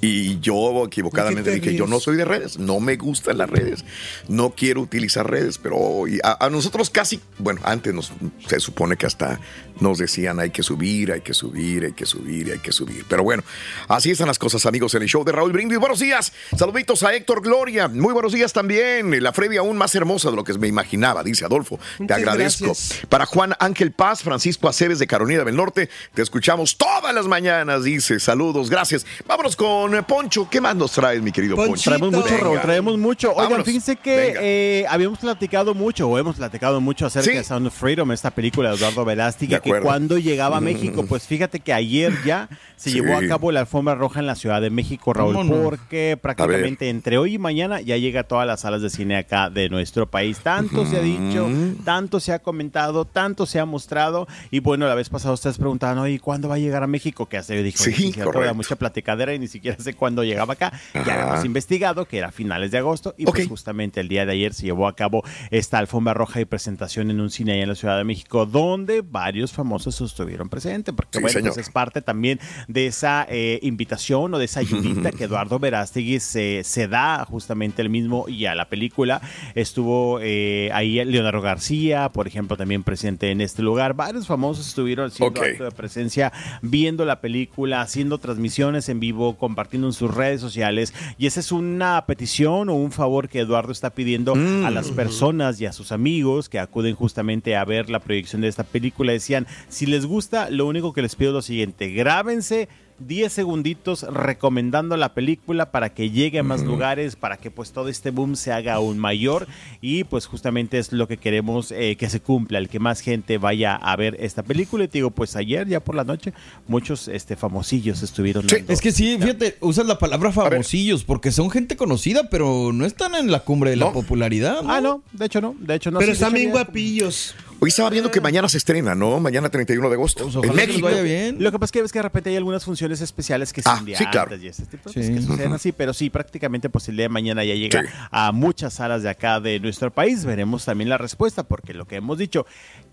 [0.00, 3.38] Y yo equivocadamente ¿De qué te dije, yo no soy de redes, no me gustan
[3.38, 3.86] las redes,
[4.28, 8.12] no quiero utilizar redes, pero a, a nosotros casi, bueno, antes nos,
[8.46, 9.40] se supone que hasta
[9.80, 13.04] nos decían hay que subir, hay que subir, hay que subir, hay que subir.
[13.08, 13.42] Pero bueno,
[13.88, 15.78] así están las cosas, amigos, en el show de Raúl Brindis.
[15.78, 19.22] Buenos días, saluditos a Héctor Gloria, muy buenos días también.
[19.22, 21.78] La Freddy aún más hermosa de lo que me imaginaba, dice Adolfo.
[22.06, 22.66] Te agradezco.
[22.66, 23.06] gracias.
[23.08, 27.84] Para Juan Ángel Paz, Francisco Aceves de Carolina del Norte, te escuchamos todas las mañanas,
[27.84, 28.20] dice.
[28.20, 29.04] Saludos, gracias.
[29.26, 30.48] Vámonos con eh, Poncho.
[30.50, 31.90] ¿Qué más nos traes, mi querido Poncho?
[31.90, 32.36] Traemos mucho.
[32.38, 33.30] Raúl, traemos mucho.
[33.30, 33.66] Oigan, Vámonos.
[33.66, 37.36] fíjense que eh, habíamos platicado mucho, o hemos platicado mucho acerca Sí.
[37.36, 39.84] de Sound of Freedom, esta película de Eduardo Velázquez, que acuerdo.
[39.86, 43.00] cuando llegaba a México, pues fíjate que ayer ya se Sí.
[43.00, 47.18] llevó a cabo la alfombra roja en la Ciudad de México, Raúl, porque prácticamente entre
[47.18, 50.38] hoy y mañana ya llega a todas las salas de cine acá de nuestro país.
[50.40, 51.48] Tanto se ha dicho,
[51.84, 55.98] tanto se ha comentado, tanto se ha mostrado, y bueno, la vez pasada ustedes preguntaban,
[55.98, 57.26] oye, ¿cuándo va a llegar a México?
[57.26, 58.54] Que hace, yo dije, Sí, "Oye, cierto, correcto.
[58.54, 60.72] mucha platicadera y ni siquiera sé cuándo llegaba acá.
[60.94, 64.32] Ya habíamos investigado que era a finales de agosto y pues justamente el día de
[64.32, 67.68] ayer se llevó a cabo esta alfombra roja y presentación en un cine allá en
[67.70, 72.02] la Ciudad de México donde varios famosos estuvieron presentes porque Sí, bueno, pues es parte
[72.02, 77.24] también de esa eh, invitación o de esa ayudita que Eduardo Verástegui se, se da
[77.24, 79.20] justamente el mismo y a la película.
[79.54, 83.94] Estuvo eh, ahí Leonardo García, por ejemplo, también presente en este lugar.
[83.94, 85.46] Varios famosos estuvieron haciendo Ok.
[85.46, 90.92] acto de presencia, viendo la película, haciendo transmisiones en vivo, compartiendo en sus redes sociales.
[91.18, 94.94] Y esa es una petición o un favor que Eduardo está pidiendo a las Mm.
[94.96, 99.12] personas y a sus amigos que acuden justamente a ver la proyección de esta película.
[99.12, 102.68] Decían, si les gusta, lo único que les pido es lo siguiente, grábense
[103.00, 107.88] 10 segunditos recomendando la película para que llegue a más lugares, para que pues todo
[107.88, 109.48] este boom se haga aún mayor
[109.80, 113.36] y pues justamente es lo que queremos eh, que se cumpla, el que más gente
[113.38, 114.84] vaya a ver esta película.
[114.84, 116.32] Y te digo, pues ayer ya por la noche
[116.68, 118.46] muchos este famosillos estuvieron.
[118.46, 122.86] dando- Es que sí, fíjate, usas la palabra famosillos porque son gente conocida, pero no
[122.86, 124.62] están en la cumbre de la popularidad.
[124.62, 124.70] ¿no?
[124.72, 125.98] Ah, no, de hecho no, de hecho no.
[125.98, 127.34] Pero sí, están bien guapillos.
[127.64, 129.20] Hoy estaba viendo que mañana se estrena, ¿no?
[129.20, 130.24] Mañana 31 de agosto.
[130.24, 130.86] Pues en que México.
[131.02, 131.42] bien.
[131.42, 133.78] Lo que pasa es que ves que de repente hay algunas funciones especiales que son
[133.78, 134.32] Ah, de sí, claro.
[134.34, 135.00] antes y ese tipo de Sí.
[135.00, 137.88] cosas que suceden así, pero sí, prácticamente pues el día de mañana ya llega Sí.
[138.10, 140.26] a muchas salas de acá de nuestro país.
[140.26, 142.44] Veremos también la respuesta, porque lo que hemos dicho,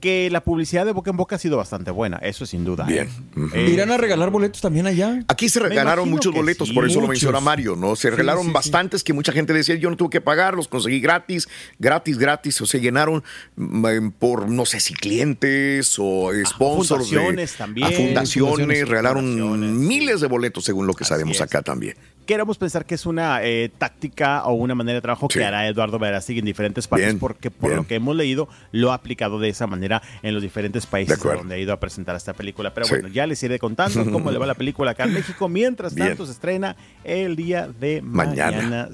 [0.01, 2.83] que la publicidad de boca en boca ha sido bastante buena, eso sin duda.
[2.85, 3.07] Bien.
[3.53, 3.69] ¿eh?
[3.71, 5.23] ¿Irán a regalar boletos también allá?
[5.29, 6.73] Aquí se regalaron muchos boletos, sí.
[6.73, 7.95] por eso lo menciona Mario, ¿no?
[7.95, 8.53] Se regalaron sí, sí.
[8.53, 11.47] bastantes que mucha gente decía, yo no tuve que pagar, los conseguí gratis,
[11.79, 13.23] gratis, gratis, o se llenaron
[13.55, 17.09] mm, por, no sé si clientes o sponsors.
[17.09, 17.87] de- fundaciones también.
[17.87, 18.87] A fundaciones, Fundaciones.
[18.89, 21.41] regalaron Fundaciones, miles de boletos según lo que Así sabemos es.
[21.41, 21.95] acá también.
[22.31, 25.39] Queremos pensar que es una eh, táctica o una manera de trabajo Sí.
[25.39, 27.75] que hará Eduardo Verástig en diferentes países, Bien, porque por bien.
[27.81, 31.55] lo que hemos leído, lo ha aplicado de esa manera en los diferentes países donde
[31.55, 32.73] ha ido a presentar esta película.
[32.73, 32.93] Pero Sí.
[32.93, 35.49] bueno, ya les iré contando cómo le va la película acá en México.
[35.49, 36.07] Mientras Bien.
[36.07, 38.61] tanto, se estrena el día de Mañana.
[38.61, 38.89] mañana.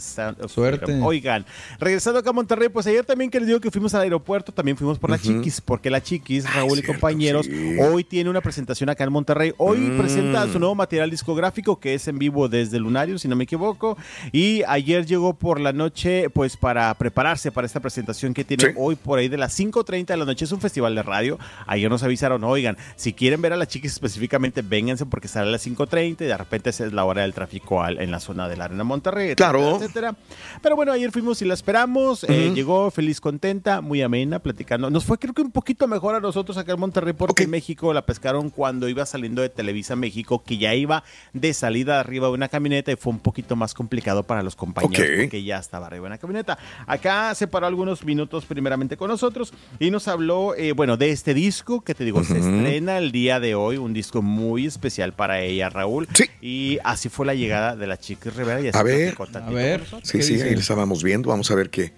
[0.47, 0.99] Suerte.
[1.03, 1.45] Oigan,
[1.79, 4.77] regresando acá a Monterrey, pues ayer también que les digo que fuimos al aeropuerto, también
[4.77, 7.77] fuimos por la Chiquis, porque la Chiquis, Raúl y cierto, compañeros, sí.
[7.79, 9.53] hoy tiene una presentación acá en Monterrey.
[9.57, 9.97] Hoy Mm.
[9.99, 13.97] presenta su nuevo material discográfico que es en vivo desde Lunario, si no me equivoco.
[14.31, 18.69] Y ayer llegó por la noche, pues para prepararse para esta presentación que tiene Sí.
[18.77, 20.45] hoy por ahí de las 5.30 de la noche.
[20.45, 21.37] Es un festival de radio.
[21.67, 25.51] Ayer nos avisaron, oigan, si quieren ver a la Chiquis específicamente, vénganse porque sale a
[25.51, 28.55] las 5.30 y de repente esa es la hora del tráfico en la zona de
[28.57, 29.35] la Arena Monterrey.
[29.35, 29.75] Claro.
[29.75, 30.15] etcétera.
[30.61, 32.23] Pero bueno, ayer fuimos y la esperamos.
[32.29, 34.89] eh, llegó feliz, contenta, muy amena, platicando.
[34.89, 37.93] Nos fue creo que un poquito mejor a nosotros acá en Monterrey porque en México
[37.93, 42.33] la pescaron cuando iba saliendo de Televisa México, que ya iba de salida arriba de
[42.33, 45.21] una camioneta y fue un poquito más complicado para los compañeros Ok.
[45.21, 46.57] porque ya estaba arriba de una camioneta.
[46.85, 51.33] Acá se paró algunos minutos primeramente con nosotros y nos habló, eh, bueno, de este
[51.33, 55.41] disco que te digo, se estrena el día de hoy, un disco muy especial para
[55.41, 56.07] ella, Raúl.
[56.13, 56.25] Sí.
[56.41, 58.61] Y así fue la llegada de la chica Rivera.
[58.61, 59.15] Y así A ver.
[59.33, 59.83] A ver.
[60.03, 60.49] Sí, ¿Qué sí, dice?
[60.49, 61.29] ahí estábamos viendo.
[61.29, 61.93] Vamos a ver que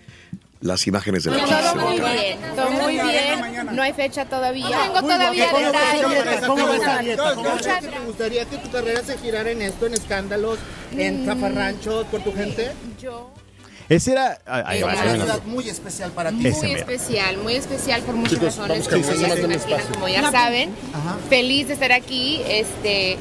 [0.62, 3.70] las imágenes de la chica Todo muy bien, todo muy bien.
[3.72, 4.78] No hay fecha todavía.
[4.84, 6.42] Tengo todavía detalles.
[6.46, 7.36] ¿Cómo esa dieta?
[7.82, 10.60] ¿Te gustaría que tu carrera se girara en esto, en escándalos,
[10.92, 12.72] en zafarranchos por tu gente?
[13.02, 13.32] Yo.
[13.88, 14.40] Ese era.
[14.46, 15.06] ah, Ahí va, una.
[15.06, 16.36] Navidad muy especial para ti.
[16.36, 20.72] Muy especial, muy especial por muchas Chicos, razones, como ya se imaginan, como ya saben.
[21.30, 23.18] Feliz de estar aquí, este...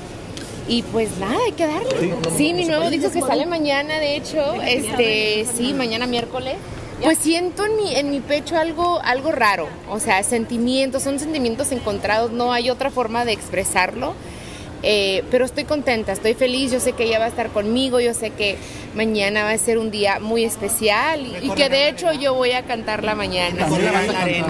[0.68, 2.14] Y pues nada, hay que darle.
[2.36, 6.56] Sí, mi nuevo disco que sale mañana, de hecho, este, sí, mañana miércoles.
[7.02, 11.70] Pues siento en mi, en mi pecho algo, algo raro, o sea, sentimientos, son sentimientos
[11.70, 14.14] encontrados, no hay otra forma de expresarlo.
[14.82, 18.14] Eh, pero estoy contenta, estoy feliz, yo sé que ella va a estar conmigo, yo
[18.14, 18.56] sé que
[18.94, 22.52] mañana va a ser un día muy especial y, y que de hecho yo voy
[22.52, 23.66] a cantarla mañana.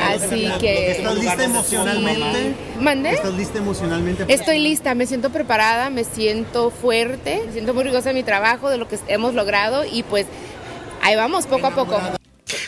[0.03, 0.91] Así que...
[0.93, 2.55] ¿Estás lista emocionalmente?
[2.79, 3.11] ¿Mande?
[3.11, 4.25] ¿Estás lista emocionalmente?
[4.29, 8.69] Estoy lista, me siento preparada, me siento fuerte, me siento muy orgullosa de mi trabajo,
[8.69, 10.27] de lo que hemos logrado y pues
[11.03, 12.01] ahí vamos, poco a poco.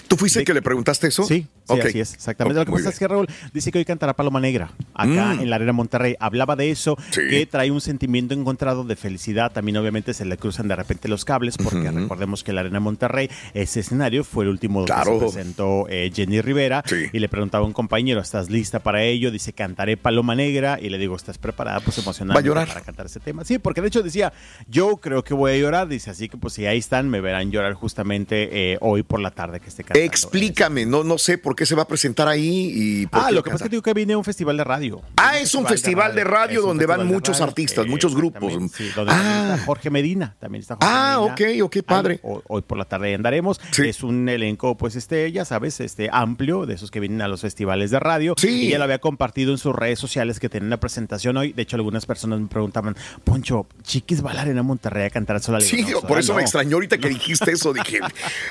[0.08, 1.22] ¿Tú fuiste el que le preguntaste eso?
[1.22, 1.86] Sí, sí, Ok.
[1.86, 2.58] así es, exactamente.
[2.58, 5.40] Oh, Lo que pasa es que Raúl dice que hoy cantará Paloma Negra acá Mm.
[5.40, 6.16] en la Arena Monterrey.
[6.20, 7.20] Hablaba de eso, Sí.
[7.30, 9.52] que trae un sentimiento encontrado de felicidad.
[9.52, 13.30] También, obviamente, se le cruzan de repente los cables, porque recordemos que la Arena Monterrey,
[13.54, 15.18] ese escenario fue el último donde Claro.
[15.18, 16.82] se presentó eh, Jenny Rivera.
[16.86, 17.06] Sí.
[17.12, 19.30] Y le preguntaba a un compañero, ¿estás lista para ello?
[19.30, 20.78] Dice, cantaré Paloma Negra.
[20.80, 21.80] Y le digo, ¿estás preparada?
[21.80, 22.68] Pues emocionada ¿Va a llorar?
[22.68, 23.44] para cantar ese tema.
[23.44, 24.32] Sí, porque de hecho decía,
[24.68, 25.88] yo creo que voy a llorar.
[25.88, 29.30] Dice, así que pues si ahí están, me verán llorar justamente eh, hoy por la
[29.30, 30.04] tarde que esté cantando.
[30.06, 33.34] Explícame, no, no sé por qué se va a presentar ahí y por Ah, qué
[33.34, 35.02] lo que pasa es que digo que viene a un festival de radio.
[35.16, 38.42] Ah, es un festival de radio donde van muchos artistas, muchos grupos.
[38.52, 39.58] exactamente, Sí, donde Ah.
[39.66, 42.20] Jorge Medina, también está Jorge Ah, ok, ok, padre.
[42.22, 43.60] Hoy, por la tarde andaremos.
[43.78, 47.40] Es un elenco, pues, este, ya sabes, este amplio, de esos que vienen a los
[47.40, 48.34] festivales de radio.
[48.36, 48.66] Sí.
[48.66, 51.52] Y ya lo había compartido en sus redes sociales que tienen una presentación hoy.
[51.52, 55.60] De hecho, algunas personas me preguntaban, Poncho, Chiquis va a Monterrey a cantar sola.
[55.60, 56.42] Sí, "No, por eso me no".
[56.42, 57.72] extrañó ahorita que dijiste eso.
[57.72, 58.00] Dije,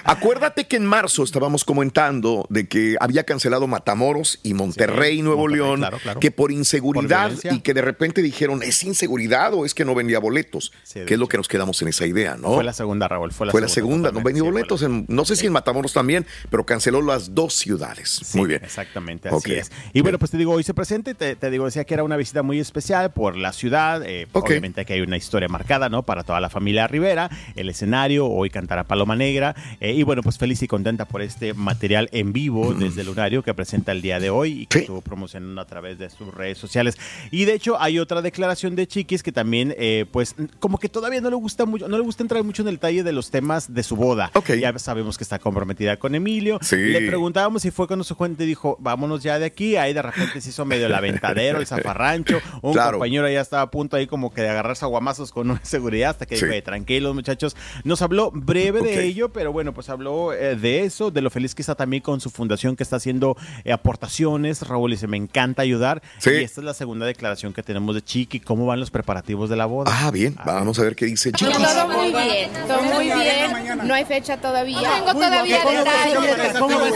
[0.04, 5.41] acuérdate que en marzo estábamos comentando de que había cancelado Matamoros y Monterrey, Sí, Nuevo
[5.41, 6.19] Monterrey, León, claro, claro.
[6.19, 10.19] que por inseguridad y que de repente dijeron, ¿es inseguridad o es que no vendía
[10.19, 10.71] boletos?
[10.84, 12.54] Sí, que es lo que nos quedamos en esa idea, ¿no?
[12.54, 13.32] Fue la segunda, Raúl.
[13.32, 14.12] Fue la Fue la segunda.
[14.12, 14.82] no vendió sí, boletos.
[14.84, 18.21] en- no sé si en Matamoros también, pero canceló las dos ciudades.
[18.36, 18.62] Muy bien.
[18.63, 19.71] Exactamente, así es.
[19.93, 22.04] Y bueno, pues te digo, hoy se presenta y te, te digo, decía que era
[22.04, 24.04] una visita muy especial por la ciudad.
[24.06, 24.47] eh, Ok.
[24.49, 26.04] Obviamente que hay una historia marcada, ¿no?
[26.04, 29.56] Para toda la familia Rivera, el escenario, hoy cantará Paloma Negra.
[29.80, 33.53] eh, y bueno, pues feliz y contenta por este material en vivo desde Lunario que
[33.53, 34.83] presenta el día de hoy y que Sí.
[34.85, 36.97] estuvo promocionando a través de sus redes sociales.
[37.31, 41.21] Y de hecho, hay otra declaración de Chiquis que también, eh, pues, como que todavía
[41.21, 43.73] no le gusta mucho, no le gusta entrar mucho en el detalle de los temas
[43.73, 44.31] de su boda.
[44.35, 44.51] Ok.
[44.55, 46.59] Ya sabemos que está comprometida con Emilio.
[46.61, 46.75] Sí.
[46.77, 49.75] Le preguntábamos si fue cuando su fuente dijo, vámonos ya de aquí.
[49.75, 52.39] Ahí de repente se hizo medio el aventadero, el zafarrancho.
[52.61, 52.93] Un Claro.
[52.93, 56.11] compañero ya estaba a punto ahí como que de agarrarse a guamazos con una seguridad
[56.11, 56.45] hasta que Sí.
[56.45, 57.55] dijo, "Eh, tranquilos muchachos.
[57.83, 61.55] Nos habló breve de ello, pero bueno, pues habló eh, de eso, de lo feliz
[61.55, 64.62] que está también con su fundación organización que está haciendo eh, aportaciones.
[64.67, 66.01] Raúl dice, me encanta ayudar.
[66.19, 66.29] Sí.
[66.32, 68.39] Y esta es la segunda declaración que tenemos de Chiqui.
[68.39, 69.91] ¿Cómo van los preparativos de la boda?
[69.93, 70.36] Ah, bien.
[70.45, 71.55] Vamos a ver qué dice Chiquis.
[71.58, 73.79] Todo muy bien, todo muy bien.
[73.88, 74.79] No hay fecha todavía.
[74.95, 76.53] Tengo todavía detalles.
[76.60, 76.93] ¿Cómo ves?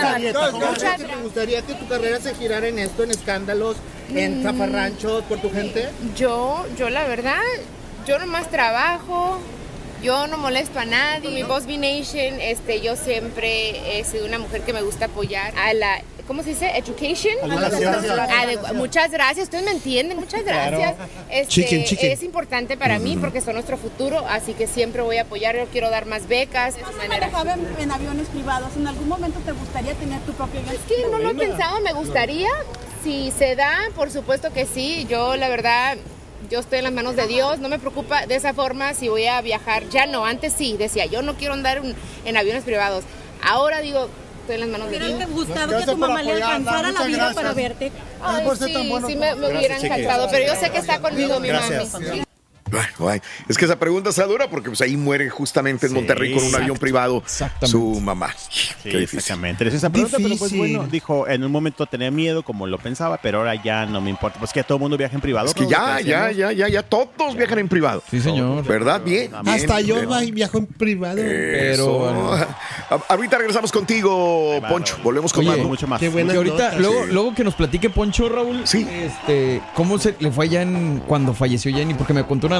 [0.98, 3.78] ¿Te gustaría que tu carrera se girara en esto, en escándalos,
[4.14, 4.44] en Mm.
[4.44, 5.90] zafarranchos por tu gente?
[6.16, 7.42] Yo, yo la verdad,
[8.06, 9.40] yo nomás trabajo,
[10.04, 11.32] yo no molesto a nadie.
[11.32, 15.54] Mi Boss B Nation, este, yo siempre he sido una mujer que me gusta apoyar
[15.58, 16.78] a la, ¿cómo se dice?
[16.78, 17.36] Education.
[18.76, 20.96] Muchas gracias, ustedes me entienden, muchas gracias.
[21.30, 22.12] Este, Chicken, chicken.
[22.12, 25.66] Es importante para mí porque son nuestro futuro, así que siempre voy a apoyar, yo
[25.68, 26.76] quiero dar más becas.
[26.98, 27.08] manera.
[27.08, 28.76] manejaba en, en aviones privados.
[28.76, 30.76] ¿En algún momento te gustaría tener tu propio avión?
[30.76, 32.50] Es que no lo he pensado, me gustaría.
[33.04, 35.06] Si se da, por supuesto que sí.
[35.10, 35.98] Yo, la verdad,
[36.50, 37.60] yo estoy en las manos de Dios.
[37.60, 39.88] No me preocupa de esa forma si voy a viajar.
[39.90, 40.76] Ya no, antes sí.
[40.78, 43.04] Decía, yo no quiero andar en, en aviones privados.
[43.42, 44.10] Ahora digo,
[44.42, 45.30] estoy en las manos de ¿Hubieran Dios.
[45.30, 47.92] te gustado que tu mamá le alcanzara la vida para verte?
[48.22, 48.74] Ay, sí,
[49.08, 50.28] sí me, me hubiera encantado.
[50.32, 51.94] Pero yo sé que está conmigo mi Gracias.
[51.94, 52.24] mami.
[53.48, 56.44] Es que esa pregunta está dura porque pues ahí muere justamente en Sí, Monterrey con
[56.44, 57.24] un avión privado
[57.64, 58.34] su mamá.
[58.50, 59.20] Sí, Qué difícil.
[59.20, 59.68] exactamente.
[59.68, 63.18] Es esa pregunta, pero pues bueno, dijo, en un momento tenía miedo como lo pensaba,
[63.18, 64.40] pero ahora ya no me importa.
[64.40, 65.48] Pues que todo el mundo viaja en privado.
[65.48, 68.04] Es que ya, ¿Qué ya, ya, ya, ya todos viajan en privado.
[68.10, 68.64] Sí, señor.
[68.66, 69.02] ¿Verdad?
[69.04, 69.32] Bien.
[69.44, 70.34] bien, Hasta yo bien.
[70.36, 71.20] viajo en privado.
[71.22, 72.34] Eso.
[72.34, 72.58] A-
[73.10, 74.98] Ahorita regresamos contigo, Poncho.
[75.04, 75.68] Volvemos con Oye, más.
[75.68, 76.00] mucho más.
[76.00, 76.80] Qué buena ahorita, nota.
[76.80, 77.12] luego, sí.
[77.12, 78.88] luego que nos platique Poncho, Raúl, Sí.
[78.92, 81.94] este, ¿cómo se le fue allá en, cuando falleció Jenny?
[81.94, 82.60] Porque me contó una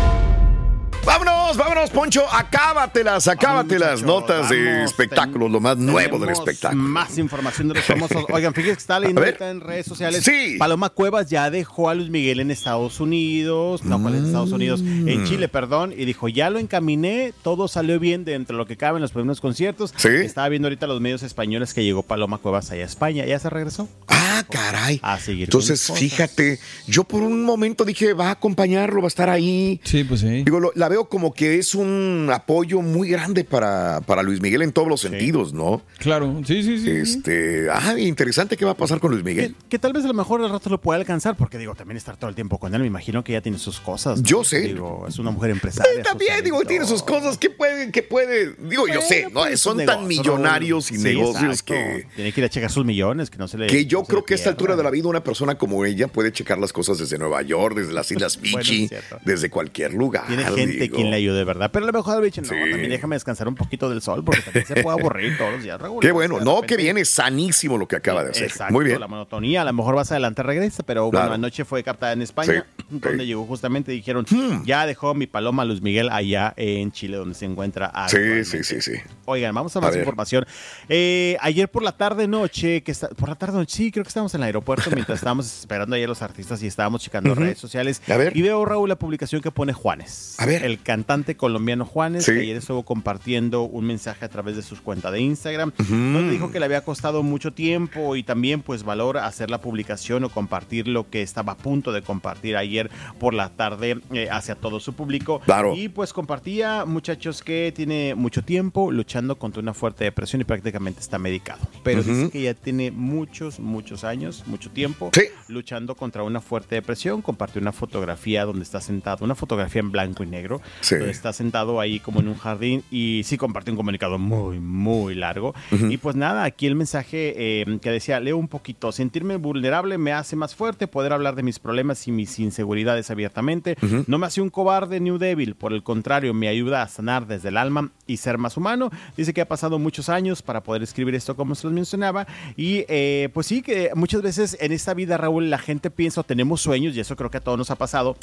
[1.05, 2.23] Vámonos, vámonos, Poncho.
[2.31, 4.01] Acábatelas, acábatelas.
[4.01, 6.81] muchacho, Notas de espectáculos, lo más nuevo del espectáculo.
[6.81, 8.23] Más información de los famosos.
[8.29, 9.33] Oigan, fíjense que está leyendo A ver.
[9.33, 10.23] ahorita en redes sociales.
[10.23, 10.57] Sí.
[10.59, 13.83] Paloma Cuevas ya dejó a Luis Miguel en Estados Unidos.
[13.83, 14.83] No, ¿cuál es Estados Unidos?
[14.83, 15.07] Mm.
[15.09, 15.91] En Chile, perdón.
[15.97, 19.11] Y dijo, ya lo encaminé, todo salió bien dentro de lo que cabe en los
[19.11, 19.93] primeros conciertos.
[19.97, 20.07] Sí.
[20.07, 23.25] Estaba viendo ahorita los medios españoles que llegó Paloma Cuevas allá a España.
[23.25, 23.89] Ya se regresó.
[24.07, 24.99] Ah, caray.
[25.01, 29.29] A seguir Entonces, fíjate, yo por un momento dije, va a acompañarlo, va a estar
[29.29, 29.81] ahí.
[29.83, 30.43] Sí, pues sí.
[30.43, 34.61] Digo, lo- la veo como que es un apoyo muy grande para, para Luis Miguel
[34.61, 35.81] en todos los sentidos, ¿no?
[35.97, 36.89] Claro, sí, sí, sí.
[36.91, 39.55] Este, ah, interesante qué va a pasar con Luis Miguel.
[39.69, 42.17] que tal vez a lo mejor al rato lo pueda alcanzar, porque digo, también estar
[42.17, 44.19] todo el tiempo con él, me imagino que ya tiene sus cosas.
[44.21, 44.25] ¿no?
[44.27, 44.61] Yo sé.
[44.61, 45.91] Digo, es una mujer empresaria.
[45.95, 49.41] Sí, también, digo, tiene sus cosas que puede, que puede, digo, yo Bueno, sé, ¿no?
[49.41, 51.73] pues, Son tan millonarios y Sí, negocios exacto.
[51.73, 53.67] que, Tiene que ir a checar sus millones, que no se le.
[53.67, 56.07] que yo no creo que a esta altura de la vida una persona como ella
[56.07, 59.19] puede checar las cosas desde Nueva York, desde las Islas Bueno, Fiji, cierto.
[59.23, 60.25] desde cualquier lugar.
[60.27, 60.95] Tiene gente digo.
[60.97, 61.69] quien le ayude, ¿verdad?
[61.71, 62.55] Pero a lo mejor dicho, no, Sí.
[62.71, 65.79] también déjame descansar un poquito del sol, porque también se puede aburrir todos los días.
[65.79, 66.01] Raúl.
[66.01, 68.43] Qué bueno, no, repente- que viene sanísimo lo que acaba de hacer.
[68.43, 68.99] Exacto, Muy bien.
[68.99, 71.33] la monotonía, a lo mejor más adelante regresa, pero bueno, Claro.
[71.35, 73.25] anoche fue captada en España, Sí, donde sí.
[73.25, 74.63] llegó justamente, dijeron, Hmm.
[74.65, 78.81] ya dejó mi paloma Luis Miguel allá en Chile, donde se encuentra Sí, sí, sí,
[78.81, 78.93] sí.
[79.25, 79.99] Oigan, vamos a A más ver.
[79.99, 80.45] información.
[80.89, 84.09] Eh, ayer por la tarde noche, que está, por la tarde noche, sí, creo que
[84.09, 88.01] estábamos en el aeropuerto mientras estábamos esperando ayer los artistas y estábamos checando redes sociales.
[88.07, 88.35] A ver.
[88.35, 90.35] Y veo, Raúl, la publicación que pone Juanes.
[90.37, 90.63] A ver.
[90.65, 92.33] El cantante colombiano Juanes, Sí.
[92.33, 96.51] que ayer estuvo compartiendo un mensaje a través de sus cuentas de Instagram, donde dijo
[96.51, 100.87] que le había costado mucho tiempo y también pues valor hacer la publicación o compartir
[100.87, 104.93] lo que estaba a punto de compartir ayer por la tarde eh, hacia todo su
[104.93, 105.39] público.
[105.45, 105.75] Claro.
[105.75, 110.99] Y pues compartía, muchachos, que tiene mucho tiempo luchando contra una fuerte depresión y prácticamente
[111.01, 111.59] está medicado.
[111.83, 115.23] Pero dice que ya tiene muchos, muchos años, mucho tiempo Sí.
[115.47, 117.21] luchando contra una fuerte depresión.
[117.21, 120.95] Compartió una fotografía donde está sentado, una fotografía en blanco y negro, Sí.
[120.95, 125.53] está sentado ahí como en un jardín y sí compartió un comunicado muy, muy largo.
[125.89, 130.13] Y pues nada, aquí el mensaje eh, que decía, leo un poquito, sentirme vulnerable me
[130.13, 133.77] hace más fuerte, poder hablar de mis problemas y mis inseguridades abiertamente.
[134.07, 137.27] No me hace un cobarde ni un débil, por el contrario, me ayuda a sanar
[137.27, 138.91] desde el alma y ser más humano.
[139.17, 142.85] Dice que ha pasado muchos años para poder escribir esto como se los mencionaba y
[142.87, 146.61] eh, pues sí, que muchas veces en esta vida, Raúl, la gente piensa o tenemos
[146.61, 148.15] sueños, y eso creo que a todos nos ha pasado,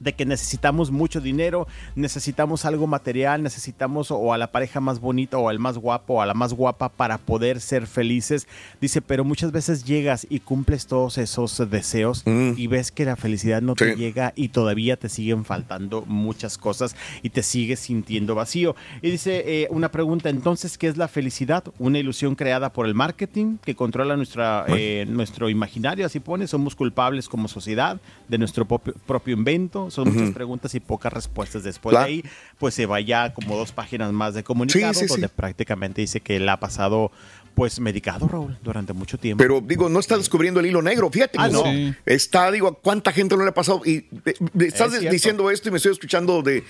[0.00, 5.38] de que necesitamos mucho dinero, necesitamos algo material, necesitamos o a la pareja más bonita
[5.38, 8.46] o al más guapo o a la más guapa para poder ser felices.
[8.80, 13.62] Dice, pero muchas veces llegas y cumples todos esos deseos y ves que la felicidad
[13.62, 18.76] no te llega y todavía te siguen faltando muchas cosas y te sigues sintiendo vacío.
[19.02, 21.64] Y dice eh, una pregunta, entonces, ¿qué es la felicidad?
[21.78, 26.74] Una ilusión creada por el marketing que controla nuestra, eh, nuestro imaginario, así pone, somos
[26.74, 29.34] culpables como sociedad de nuestro propio, propio
[29.90, 31.62] Son muchas preguntas y pocas respuestas.
[31.62, 32.06] Después Claro.
[32.06, 32.24] de ahí,
[32.58, 35.12] pues se vaya como dos páginas más de comunicado, Sí, sí, sí.
[35.12, 37.10] donde prácticamente dice que él ha pasado
[37.54, 39.42] pues medicado, Raúl, durante mucho tiempo.
[39.42, 41.10] Pero digo, no está descubriendo el hilo negro.
[41.10, 41.64] Fíjate, Ah, no.
[41.64, 41.92] Sí.
[42.06, 43.82] está, digo, ¿a cuánta gente no le ha pasado?
[43.84, 44.06] Y
[44.60, 46.62] estás Es diciendo esto y me estoy escuchando de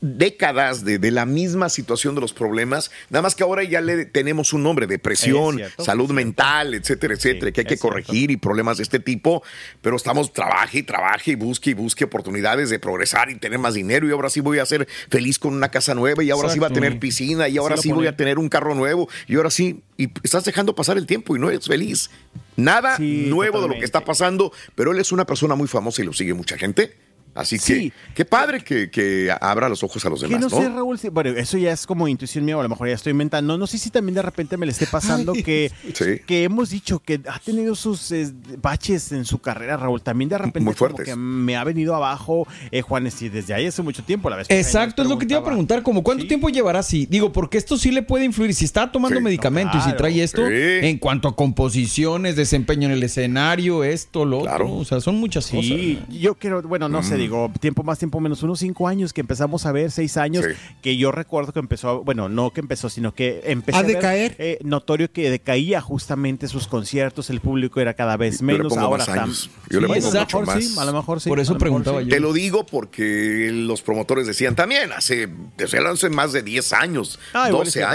[0.00, 4.04] décadas de, de la misma situación de los problemas, nada más que ahora ya le
[4.04, 7.88] tenemos un nombre, depresión, cierto, salud mental, etcétera, etcétera, que hay que cierto.
[7.88, 9.42] corregir y problemas de este tipo,
[9.82, 13.74] pero estamos, trabaje y trabaje y busque y busque oportunidades de progresar y tener más
[13.74, 16.58] dinero y ahora sí voy a ser feliz con una casa nueva y ahora sí
[16.58, 19.50] va a tener piscina y ahora sí voy a tener un carro nuevo y ahora
[19.50, 22.10] sí, y estás dejando pasar el tiempo y no eres feliz.
[22.56, 26.02] Nada Sí, nuevo de lo que está pasando, pero él es una persona muy famosa
[26.02, 26.96] y lo sigue mucha gente.
[27.36, 27.90] Así Sí.
[27.90, 30.62] que qué padre que, que abra los ojos a los Que demás, no ¿no?
[30.62, 32.94] sé, Raúl, si- bueno, eso ya es como intuición mía, o a lo mejor ya
[32.94, 33.56] estoy inventando.
[33.58, 36.20] No sé si también de repente me le esté pasando que, Sí.
[36.26, 40.02] que hemos dicho que ha tenido sus eh, baches en su carrera, Raúl.
[40.02, 41.06] También de repente Muy como fuertes.
[41.06, 44.46] que me ha venido abajo, eh, Juanes, y desde ahí hace mucho tiempo, la vez
[44.50, 47.06] Exacto, es lo que te iba a preguntar, como cuánto tiempo llevará así.
[47.06, 48.54] Digo, porque esto sí le puede influir.
[48.54, 49.24] Si está tomando Sí.
[49.24, 50.52] medicamento y si trae esto, sí.
[50.54, 54.64] en cuanto a composiciones, desempeño en el escenario, esto, lo Claro.
[54.66, 54.76] otro.
[54.78, 55.56] O sea, son muchas Sí,
[55.98, 56.18] cosas.
[56.20, 57.04] yo quiero, bueno, no Mm.
[57.04, 60.44] sé, digo, tiempo más, tiempo menos, unos cinco años que empezamos a ver, seis años,
[60.44, 60.52] Sí.
[60.82, 63.84] que yo recuerdo que empezó, a- bueno, no que empezó, sino que empezó ¿A a,
[63.84, 64.36] ver, decaer?
[64.38, 68.72] eh, notorio que decaía justamente sus conciertos, el público era cada vez Yo le menos,
[68.72, 69.50] pongo ahora más tam- años.
[69.70, 70.78] Yo le Sí, pongo a lo mucho mejor sí, más.
[70.78, 71.28] a lo mejor sí.
[71.28, 72.06] Por eso preguntaba sí.
[72.06, 72.10] yo.
[72.10, 77.18] Te lo digo porque los promotores decían también hace, desde hace más de 10 años,
[77.32, 77.92] Ah, igual 12 es cierto.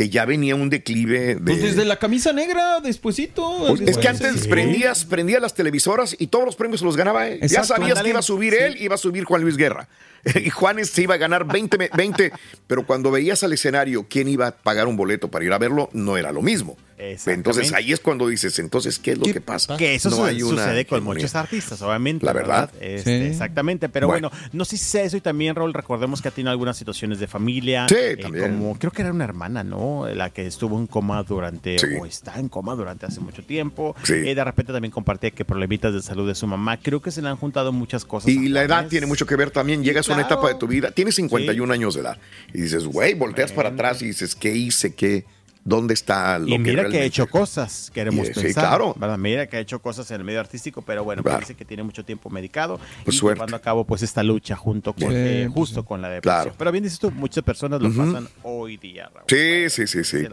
[0.00, 1.40] Que ya venía un declive de...
[1.42, 3.66] Pues desde la camisa negra, despuesito.
[3.68, 4.48] Pues, es que antes Sí.
[4.48, 7.38] prendías, prendías las televisoras y todos los premios se los ganaba él.
[7.42, 8.04] Ya sabías Ándale.
[8.04, 9.88] que iba a subir él, iba a subir Juan Luis Guerra.
[10.42, 12.32] Y Juanes se iba a ganar 20, me- 20,
[12.66, 15.90] pero cuando veías al escenario quién iba a pagar un boleto para ir a verlo,
[15.92, 16.78] no era lo mismo.
[17.26, 19.76] Entonces ahí es cuando dices, entonces, ¿qué es lo que pasa?
[19.76, 22.26] Que eso No su- hay una sucede con muchos artistas, obviamente.
[22.26, 22.70] La verdad.
[22.80, 23.26] Este, Sí.
[23.26, 24.30] Exactamente, pero Bueno.
[24.30, 24.48] bueno.
[24.52, 27.26] no sé si sea eso y también, Raúl, recordemos que ha tenido algunas situaciones de
[27.26, 27.86] familia.
[27.88, 28.56] Sí, eh, también.
[28.58, 30.06] Como, creo que era una hermana, ¿no?
[30.14, 31.86] La que estuvo en coma durante, Sí.
[32.00, 33.94] o está en coma durante hace mucho tiempo.
[34.02, 34.12] Sí.
[34.14, 36.76] Eh, de repente también compartía que problemitas de salud de su mamá.
[36.78, 38.28] Creo que se le han juntado muchas cosas.
[38.30, 39.82] Y a la edad tiene mucho que ver también.
[39.82, 42.18] Llegas a una etapa de tu vida, tienes 51 años de edad.
[42.52, 44.94] Y dices, güey, volteas para atrás y dices, ¿qué hice?
[44.94, 45.24] ¿Qué?
[45.70, 48.64] ¿Dónde está lo Y mira que, ha realmente- hecho cosas, queremos Y, sí, pensar.
[48.66, 48.92] claro.
[48.98, 49.16] ¿verdad?
[49.18, 51.38] Mira que ha hecho cosas en el medio artístico, pero bueno, Claro.
[51.40, 53.38] dice que tiene mucho tiempo medicado Pues y suerte.
[53.38, 56.42] llevando a cabo pues esta lucha junto con, Sí, eh, pues justo con la depresión.
[56.42, 56.54] Claro.
[56.58, 59.24] Pero bien dices tú, muchas personas lo pasan hoy día, Raúl.
[59.28, 60.26] Sí, sí, sí, sí.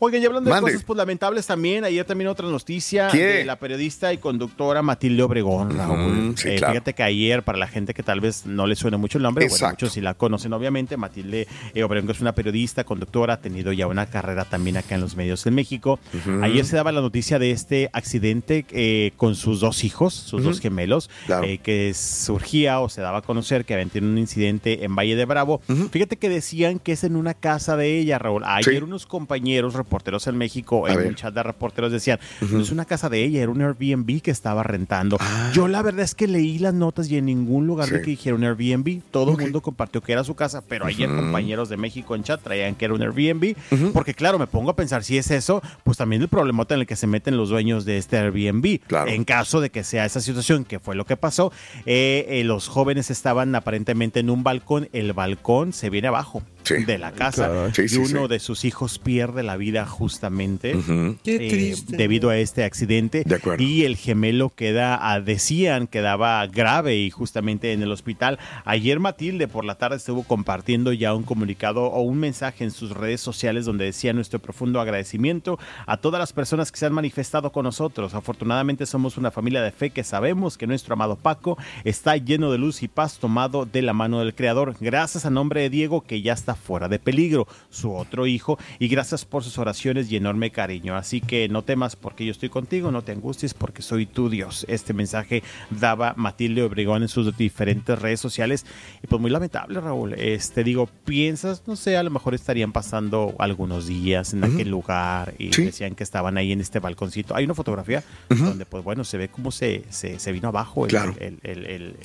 [0.00, 0.04] De.
[0.06, 0.70] Oigan, y hablando Mande.
[0.70, 3.24] de cosas pues, lamentables también, ayer también otra noticia ¿Qué?
[3.24, 6.34] de la periodista y conductora Matilde Obregón, Raúl.
[6.36, 6.72] Sí, Eh, claro.
[6.74, 9.48] Fíjate que ayer, para la gente que tal vez no le suene mucho el nombre,
[9.48, 13.40] bueno, muchos sí la conocen obviamente, Matilde eh, Obregón que es una periodista, conductora, ha
[13.40, 15.98] tenido ya una carrera también acá en los medios en México.
[16.42, 20.60] Ayer se daba la noticia de este accidente eh, con sus dos hijos, sus dos
[20.60, 21.44] gemelos, Claro.
[21.44, 25.16] eh, que surgía o se daba a conocer que habían tenido un incidente en Valle
[25.16, 25.60] de Bravo.
[25.90, 28.42] Fíjate que decían que es en una casa de ella, Raúl.
[28.44, 28.82] Ayer Sí.
[28.82, 31.06] unos compañeros reporteros en México, A en ver.
[31.08, 32.20] un chat de reporteros, decían,
[32.50, 35.16] no es una casa de ella, era un Airbnb que estaba rentando.
[35.18, 35.50] Ah.
[35.54, 38.04] Yo la verdad es que leí las notas y en ningún lugar de Sí.
[38.04, 39.00] que dijera un Airbnb.
[39.10, 41.16] Todo el mundo compartió que era su casa, pero ayer Ujú.
[41.20, 43.54] compañeros de México en chat traían que era un Airbnb.
[43.94, 46.86] Porque claro, me pongo a pensar, si es eso, pues también el problemota en el
[46.86, 48.80] que se meten los dueños de este Airbnb.
[48.86, 49.10] Claro.
[49.10, 51.50] En caso de que sea esa situación, que fue lo que pasó,
[51.86, 56.84] eh, eh, los jóvenes estaban aparentemente en un balcón, el balcón se viene abajo Sí.
[56.84, 57.74] de la casa Claro.
[57.74, 58.28] Sí, y sí, uno sí.
[58.28, 61.96] de sus hijos pierde la vida justamente eh, triste.
[61.96, 63.62] debido a este accidente De acuerdo.
[63.62, 69.48] y el gemelo queda ah, decían quedaba grave y justamente en el hospital ayer Matilde
[69.48, 73.64] por la tarde estuvo compartiendo ya un comunicado o un mensaje en sus redes sociales
[73.64, 78.14] donde decía nuestro profundo agradecimiento a todas las personas que se han manifestado con nosotros
[78.14, 82.58] afortunadamente somos una familia de fe que sabemos que nuestro amado Paco está lleno de
[82.58, 86.20] luz y paz tomado de la mano del creador gracias a nombre de Diego que
[86.22, 90.50] ya está fuera de peligro, su otro hijo, y gracias por sus oraciones y enorme
[90.50, 90.96] cariño.
[90.96, 94.66] Así que no temas porque yo estoy contigo, no te angusties porque soy tu Dios.
[94.68, 98.66] Este mensaje daba Matilde Obregón en sus diferentes redes sociales
[99.02, 100.14] y pues muy lamentable, Raúl.
[100.14, 105.34] Este digo, piensas, no sé, a lo mejor estarían pasando algunos días en aquel lugar
[105.38, 107.34] y decían que estaban ahí en este balconcito.
[107.36, 110.90] Hay una fotografía donde pues bueno, se ve cómo se, se, se vino abajo el-
[110.90, 111.14] Claro.
[111.20, 111.96] el- el- el-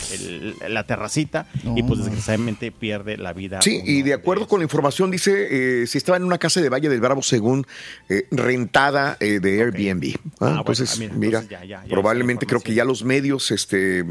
[0.61, 3.61] el- la terracita y pues desgraciadamente pierde la vida.
[3.61, 6.69] Sí, y de acuerdo con la información, dice, eh, si estaba en una casa de
[6.69, 7.65] Valle del Bravo, según
[8.09, 10.15] eh, rentada eh, de Airbnb.
[10.15, 13.51] Ah, bueno, entonces, ah, mira, entonces ya, ya, ya probablemente creo que ya los medios
[13.51, 14.05] este,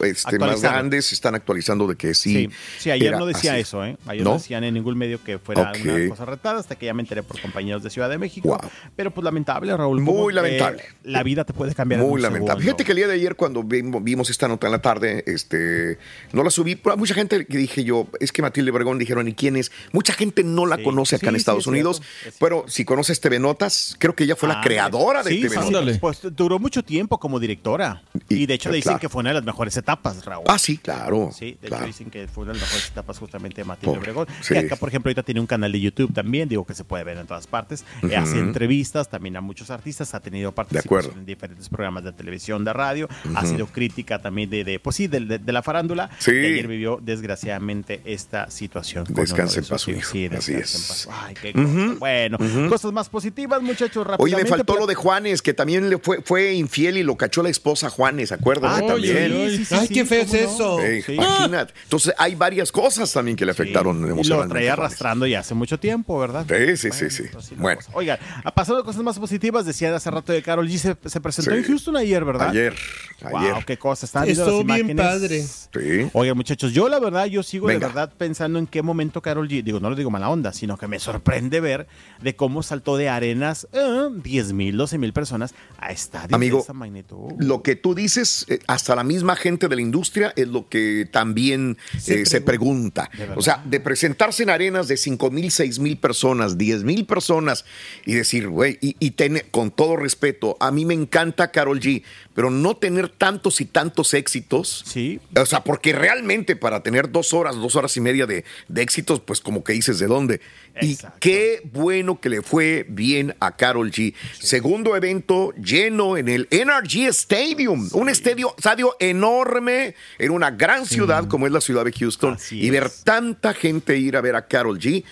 [0.00, 2.34] este, más grandes están actualizando de que sí.
[2.34, 3.60] Sí, sí, ayer era no decía así.
[3.62, 3.96] eso, ¿eh?
[4.06, 4.30] Ayer ¿No?
[4.30, 5.78] no decían en ningún medio que fuera Ok.
[5.84, 8.58] una cosa retada, hasta que ya me enteré por compañeros de Ciudad de México.
[8.96, 10.00] Pero pues lamentable, Raúl.
[10.00, 10.82] Muy lamentable.
[11.02, 12.48] la vida te puede cambiar en Muy un lamentable.
[12.48, 12.62] segundo.
[12.62, 15.98] Fíjate que el día de ayer cuando vimos, esta nota en la tarde, este,
[16.32, 19.34] no la subí, pero mucha gente que dije yo, es que Matilde Obregón dijeron, ¿y
[19.34, 19.63] quién es?
[19.92, 22.02] Mucha gente no la conoce acá sí, en sí, Estados es Unidos,
[22.40, 25.70] pero si conoces TV Notas, creo que ella fue la creadora de sí, TV sí,
[25.70, 25.98] Notas.
[25.98, 28.02] Pues duró mucho tiempo como directora.
[28.28, 29.00] Y, de hecho le dicen claro.
[29.00, 30.44] que fue una de las mejores etapas, Raúl.
[30.48, 31.30] Ah, sí, claro.
[31.36, 31.84] Sí, de claro.
[31.84, 34.26] hecho dicen que fue una de las mejores etapas justamente de Matilde Obregón.
[34.40, 34.54] sí.
[34.54, 37.04] Que acá, por ejemplo, ahorita tiene un canal de YouTube también, digo que se puede
[37.04, 37.84] ver en todas partes.
[38.08, 38.44] Eh, hace Ujú.
[38.48, 43.08] entrevistas también a muchos artistas, ha tenido participación en diferentes programas de televisión, de radio,
[43.34, 46.10] ha sido crítica también de, de pues sí, de, de- de la farándula.
[46.18, 46.30] Sí.
[46.32, 49.04] Y ayer vivió desgraciadamente esta situación.
[49.06, 49.26] con
[49.60, 50.12] Descanse de en paz, hijo.
[50.12, 51.08] Sí, Así es.
[51.10, 51.94] Ay, qué cosa.
[51.98, 52.38] Bueno,
[52.68, 54.50] cosas más positivas, muchachos, Oye, rápidamente.
[54.50, 57.48] me faltó lo de Juanes, que también le fue, fue infiel y lo cachó la
[57.50, 58.72] esposa Juanes, ¿se acuerdan?
[58.74, 58.86] Ah, eh?
[58.88, 59.32] también.
[59.50, 60.80] sí, sí, sí, Ay, sí, qué feo es eso.
[60.80, 61.12] Ey, Sí.
[61.14, 61.74] Imagínate.
[61.84, 64.54] Entonces hay varias cosas también que le afectaron Y lo emocionalmente.
[64.54, 66.46] traía a arrastrando ya hace mucho tiempo, ¿verdad?
[66.48, 67.54] Sí, sí, sí, sí.
[67.56, 69.66] Bueno, Oigan, ha pasado cosas más positivas.
[69.66, 70.76] Decía hace rato de Carol G.
[70.78, 71.56] Se, se presentó Sí.
[71.58, 72.48] en Houston ayer, ¿verdad?
[72.50, 72.74] ayer,
[73.22, 73.64] Wow, ayer.
[73.66, 74.06] qué cosa.
[74.06, 75.68] Están viendo las Estuvo bien imágenes.
[75.72, 76.02] padre.
[76.04, 76.10] Sí.
[76.12, 77.80] Oigan, muchachos, yo la verdad, yo sigo Venga.
[77.88, 79.62] de verdad pensando en qué momento Carol G.
[79.62, 81.86] Digo, no lo digo mala onda, sino que me sorprende ver
[82.22, 86.62] de cómo saltó de arenas eh, 10 mil, 12 mil personas a estadios Amigo, de
[86.64, 87.32] esa magnitud.
[87.38, 91.08] Lo que tú dices, eh, hasta la misma gente de la industria es lo que
[91.10, 93.10] también Se eh, se pregunta.
[93.36, 97.64] O sea, de presentarse en arenas de 5 mil, 6 mil personas, 10 mil personas
[98.04, 102.02] y decir, güey, y, y tener, con todo respeto, a mí me encanta Carol G,
[102.34, 104.84] pero no tener tantos y tantos éxitos.
[104.86, 105.20] Sí.
[105.36, 109.20] O sea, porque realmente para tener dos horas, dos horas y media de, de éxitos,
[109.20, 110.40] pues como que dices de dónde.
[110.80, 114.14] Y qué bueno que le fue bien a Carol G.
[114.38, 121.28] Segundo evento lleno en el NRG Stadium, un estadio, estadio enorme en una gran ciudad
[121.28, 122.36] como es la ciudad de Houston.
[122.50, 125.04] y ver tanta gente ir a ver a Carol G.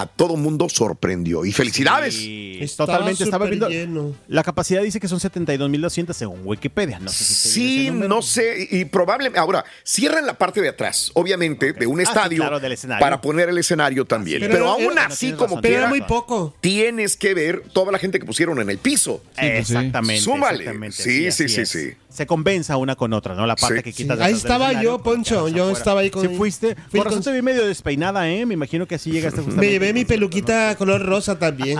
[0.00, 1.44] A todo mundo sorprendió.
[1.44, 2.14] Y felicidades.
[2.14, 3.24] Sí, Estaba totalmente.
[3.24, 3.68] Estaba viendo.
[3.68, 4.14] lleno.
[4.28, 6.98] La capacidad dice que son 72.200 según Wikipedia.
[6.98, 9.38] No sé si Sí, no sé, y probablemente.
[9.38, 13.00] Ahora, cierran la parte de atrás, obviamente, de un Ah, sí, estadio claro, del escenario.
[13.04, 14.40] para poner el escenario también.
[14.40, 16.54] Pero pero era- aún era- así, tienes como razón, Pero era quiera, muy poco.
[16.60, 19.22] tienes que ver toda la gente que pusieron en el piso.
[19.36, 20.22] Exactamente.
[20.22, 20.58] Súmale.
[20.60, 21.68] exactamente, Sí, sí, sí, es.
[21.68, 21.90] sí.
[22.10, 23.46] Se compensa una con otra, ¿no?
[23.46, 23.82] La parte Sí.
[23.84, 24.24] que quitas Sí.
[24.24, 25.78] Ahí estaba yo, Poncho, yo afuera.
[25.78, 26.74] estaba ahí con- Sí, fuiste.
[26.74, 28.44] fui Por razón con- te vi medio despeinada, ¿eh?
[28.46, 29.66] Me imagino que así llegaste justamente.
[29.66, 31.78] Me llevé mi peluquita color rosa también.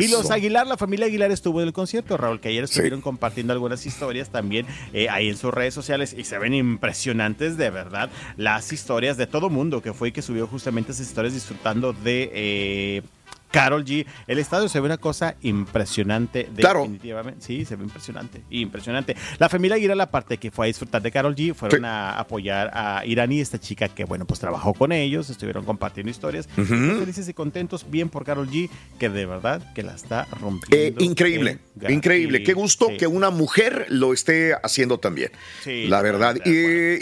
[0.00, 0.30] Y los.
[0.32, 4.30] Aguilar, la familia Aguilar estuvo en el concierto, Raúl, que ayer estuvieron compartiendo algunas historias
[4.30, 9.16] también eh, ahí en sus redes sociales y se ven impresionantes de verdad las historias
[9.16, 12.30] de todo mundo que fue y que subió justamente esas historias disfrutando de...
[12.34, 13.02] eh,
[13.52, 14.04] Carol G.
[14.26, 16.48] El estadio se ve una cosa impresionante.
[16.56, 16.80] Claro.
[16.80, 17.44] Definitivamente.
[17.44, 18.42] Sí, se ve impresionante.
[18.50, 19.16] Impresionante.
[19.38, 21.86] La familia Aguilar, la parte que fue a disfrutar de Carol G, fueron Sí.
[21.86, 26.48] a apoyar a Irani, esta chica que, bueno, pues trabajó con ellos, estuvieron compartiendo historias.
[26.56, 26.66] Muy
[27.02, 31.04] Felices y contentos, bien por Carol G, que de verdad que la está Eh, rompiendo.
[31.04, 32.38] increíble, en increíble.
[32.38, 32.46] Gatti.
[32.46, 32.96] Qué gusto Sí.
[32.96, 35.30] que una mujer lo esté haciendo también.
[35.62, 36.36] Sí, la verdad.
[36.44, 36.50] Y,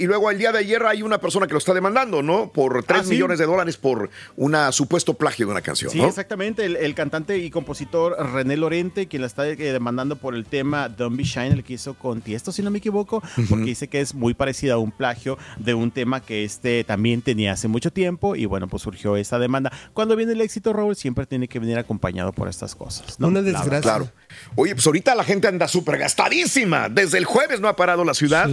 [0.03, 2.51] y luego el día de ayer hay una persona que lo está demandando, ¿no?
[2.53, 6.07] Por 3 Ah, millones de dólares por un supuesto plagio de una canción, Sí, ¿no?
[6.09, 6.40] exactamente.
[6.41, 10.89] El, el cantante y compositor René Lorente, quien la está eh, demandando por el tema
[10.89, 14.01] Don't Be Shine, el que hizo con Tiesto, si no me equivoco, porque dice que
[14.01, 17.93] es muy parecido a un plagio de un tema que este también tenía hace mucho
[17.93, 19.71] tiempo y bueno, pues surgió esa demanda.
[19.93, 23.21] Cuando viene el éxito, Raúl, siempre tiene que venir acompañado por estas cosas.
[23.21, 23.29] ¿no?
[23.29, 23.81] Una desgracia.
[23.83, 24.09] Claro.
[24.57, 26.89] Oye, pues ahorita la gente anda súper gastadísima.
[26.89, 28.49] Desde el jueves no ha parado la ciudad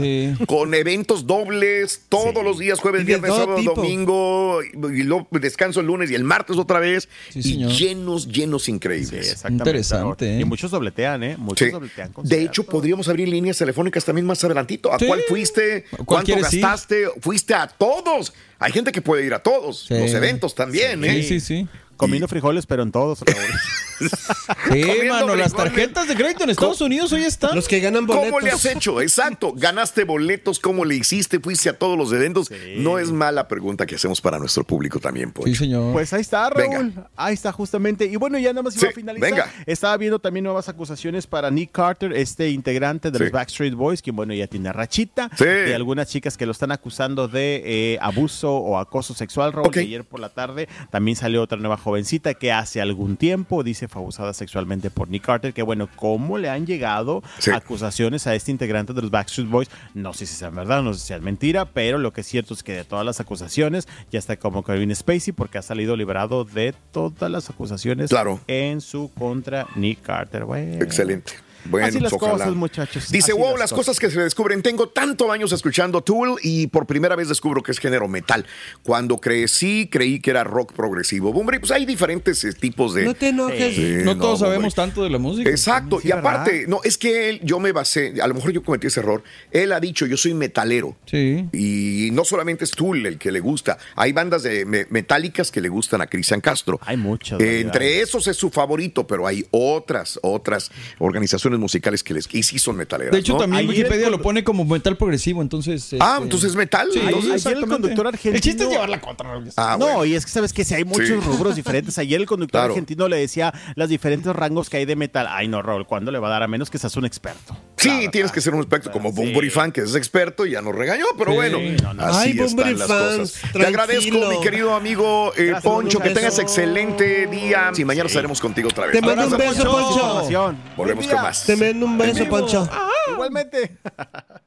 [0.47, 3.73] con eventos dobles todos los días, jueves, viernes, sábado, tipo.
[3.75, 7.09] domingo, y, y luego descanso el lunes y el martes otra vez.
[7.29, 7.71] Sí, y señor.
[7.71, 9.09] llenos, llenos increíbles.
[9.09, 9.63] Sí, exactamente.
[9.69, 10.37] Interesante.
[10.37, 10.41] ¿eh?
[10.41, 11.35] Y muchos dobletean, ¿eh?
[11.37, 11.71] Muchos Sí.
[11.71, 12.11] dobletean.
[12.23, 14.93] De hecho, podríamos abrir líneas telefónicas también más adelantito.
[14.93, 15.05] ¿A Sí.
[15.07, 15.85] cuál fuiste?
[15.91, 16.39] ¿Cuál ¿Cuánto ir?
[16.41, 17.05] gastaste?
[17.21, 18.33] ¿Fuiste a todos?
[18.59, 19.85] Hay gente que puede ir a todos.
[19.87, 19.93] Sí.
[19.93, 21.21] Los eventos también, ¿eh?
[21.23, 21.67] Sí, sí, sí.
[21.97, 23.37] Comiendo frijoles, pero en todos, Raúl.
[24.71, 27.55] Sí, mano, las tarjetas de crédito en Estados Unidos hoy están.
[27.55, 28.29] Los que ganan boletos.
[28.31, 29.01] ¿Cómo le has hecho?
[29.01, 29.53] Exacto.
[29.55, 30.59] ¿Ganaste boletos?
[30.59, 31.39] ¿Cómo le hiciste?
[31.39, 32.51] ¿Fuiste a todos los eventos?
[32.77, 35.49] No es mala pregunta que hacemos para nuestro público también, Poncho.
[35.49, 35.93] Sí, señor.
[35.93, 36.69] Pues ahí está, Raúl.
[36.69, 37.09] Venga.
[37.15, 38.05] Ahí está, justamente.
[38.05, 39.29] Y bueno, ya nada más iba Sí, a finalizar.
[39.31, 39.51] venga.
[39.65, 43.23] Estaba viendo también nuevas acusaciones para Nick Carter, este integrante de Sí.
[43.23, 45.29] los Backstreet Boys, que bueno, ya tiene rachita.
[45.37, 45.43] Sí.
[45.45, 49.67] De algunas chicas que lo están acusando de eh, abuso o acoso sexual, Raúl.
[49.69, 49.77] Ok.
[49.77, 53.87] Y ayer por la tarde también salió otra nueva jovencita que hace algún tiempo dice
[53.87, 55.53] fue abusada sexualmente por Nick Carter.
[55.53, 57.51] Que bueno, ¿cómo le han llegado Sí.
[57.51, 59.69] acusaciones a este integrante de los Backstreet Boys?
[59.93, 62.53] No sé si sean verdad, no sé si sean mentira, pero lo que es cierto
[62.53, 66.43] es que de todas las acusaciones ya está como Kevin Spacey porque ha salido liberado
[66.43, 68.39] de todas las acusaciones Claro.
[68.47, 70.43] en su contra Nick Carter.
[70.43, 70.83] Bueno.
[70.83, 71.33] Excelente.
[71.69, 72.33] Bueno, Así las ojalá.
[72.33, 73.11] cosas, muchachos.
[73.11, 74.61] Dice, Así wow, las cosas que se descubren.
[74.61, 78.45] Tengo tantos años escuchando Tool y por primera vez descubro que es género metal.
[78.83, 81.29] Cuando crecí, creí que era rock progresivo.
[81.31, 83.05] Hombre, pues hay diferentes eh, tipos de...
[83.05, 83.75] No te enojes.
[83.75, 84.49] Sí, no todos hombre.
[84.55, 85.49] sabemos tanto de la música.
[85.49, 86.67] Exacto, Sí, y aparte, ¿verdad?
[86.67, 89.71] no, es que él, yo me basé, a lo mejor yo cometí ese error, él
[89.73, 90.95] ha dicho, yo soy metalero.
[91.05, 91.45] Sí.
[91.53, 95.61] Y no solamente es Tool el que le gusta, hay bandas de me- metálicas que
[95.61, 96.79] le gustan a Cristian Castro.
[96.85, 97.39] Hay muchas.
[97.39, 102.43] Eh, entre esos es su favorito, pero hay otras, otras organizaciones musicales que les y
[102.43, 103.11] sí son metaleras.
[103.13, 103.39] De hecho, ¿no?
[103.39, 105.95] también Ayer Wikipedia lo pone como metal progresivo, entonces...
[105.99, 106.87] Ah, este, entonces es metal.
[106.91, 107.69] Sí, entonces- ayer el exactamente.
[107.69, 109.41] conductor argentino- El chiste es llevar la contra.
[109.57, 110.05] Ah, no, bueno.
[110.05, 111.13] y es que sabes que si hay muchos Sí.
[111.15, 111.97] rubros diferentes.
[111.97, 112.73] Ayer el conductor Claro.
[112.73, 115.27] argentino le decía los diferentes rangos que hay de metal.
[115.29, 117.55] Ay, no, Raúl, ¿cuándo le va a dar a menos que seas un experto?
[117.77, 119.15] Sí, Claro, tienes que ser un experto como Sí.
[119.15, 122.03] Bumburi Fan, que es experto y ya nos regañó, pero Sí, bueno, no, no.
[122.03, 123.51] así Ay, están Bunbury las Fans, cosas.
[123.53, 127.71] Te agradezco, mi querido amigo eh, Gracias, Poncho, que tengas excelente día.
[127.77, 128.93] Y mañana estaremos contigo otra vez.
[128.99, 129.63] Te mando un beso.
[129.71, 130.55] Poncho.
[130.75, 131.36] Volvemos con más.
[131.45, 132.67] Te mando un beso, Poncho.
[133.11, 133.77] Igualmente.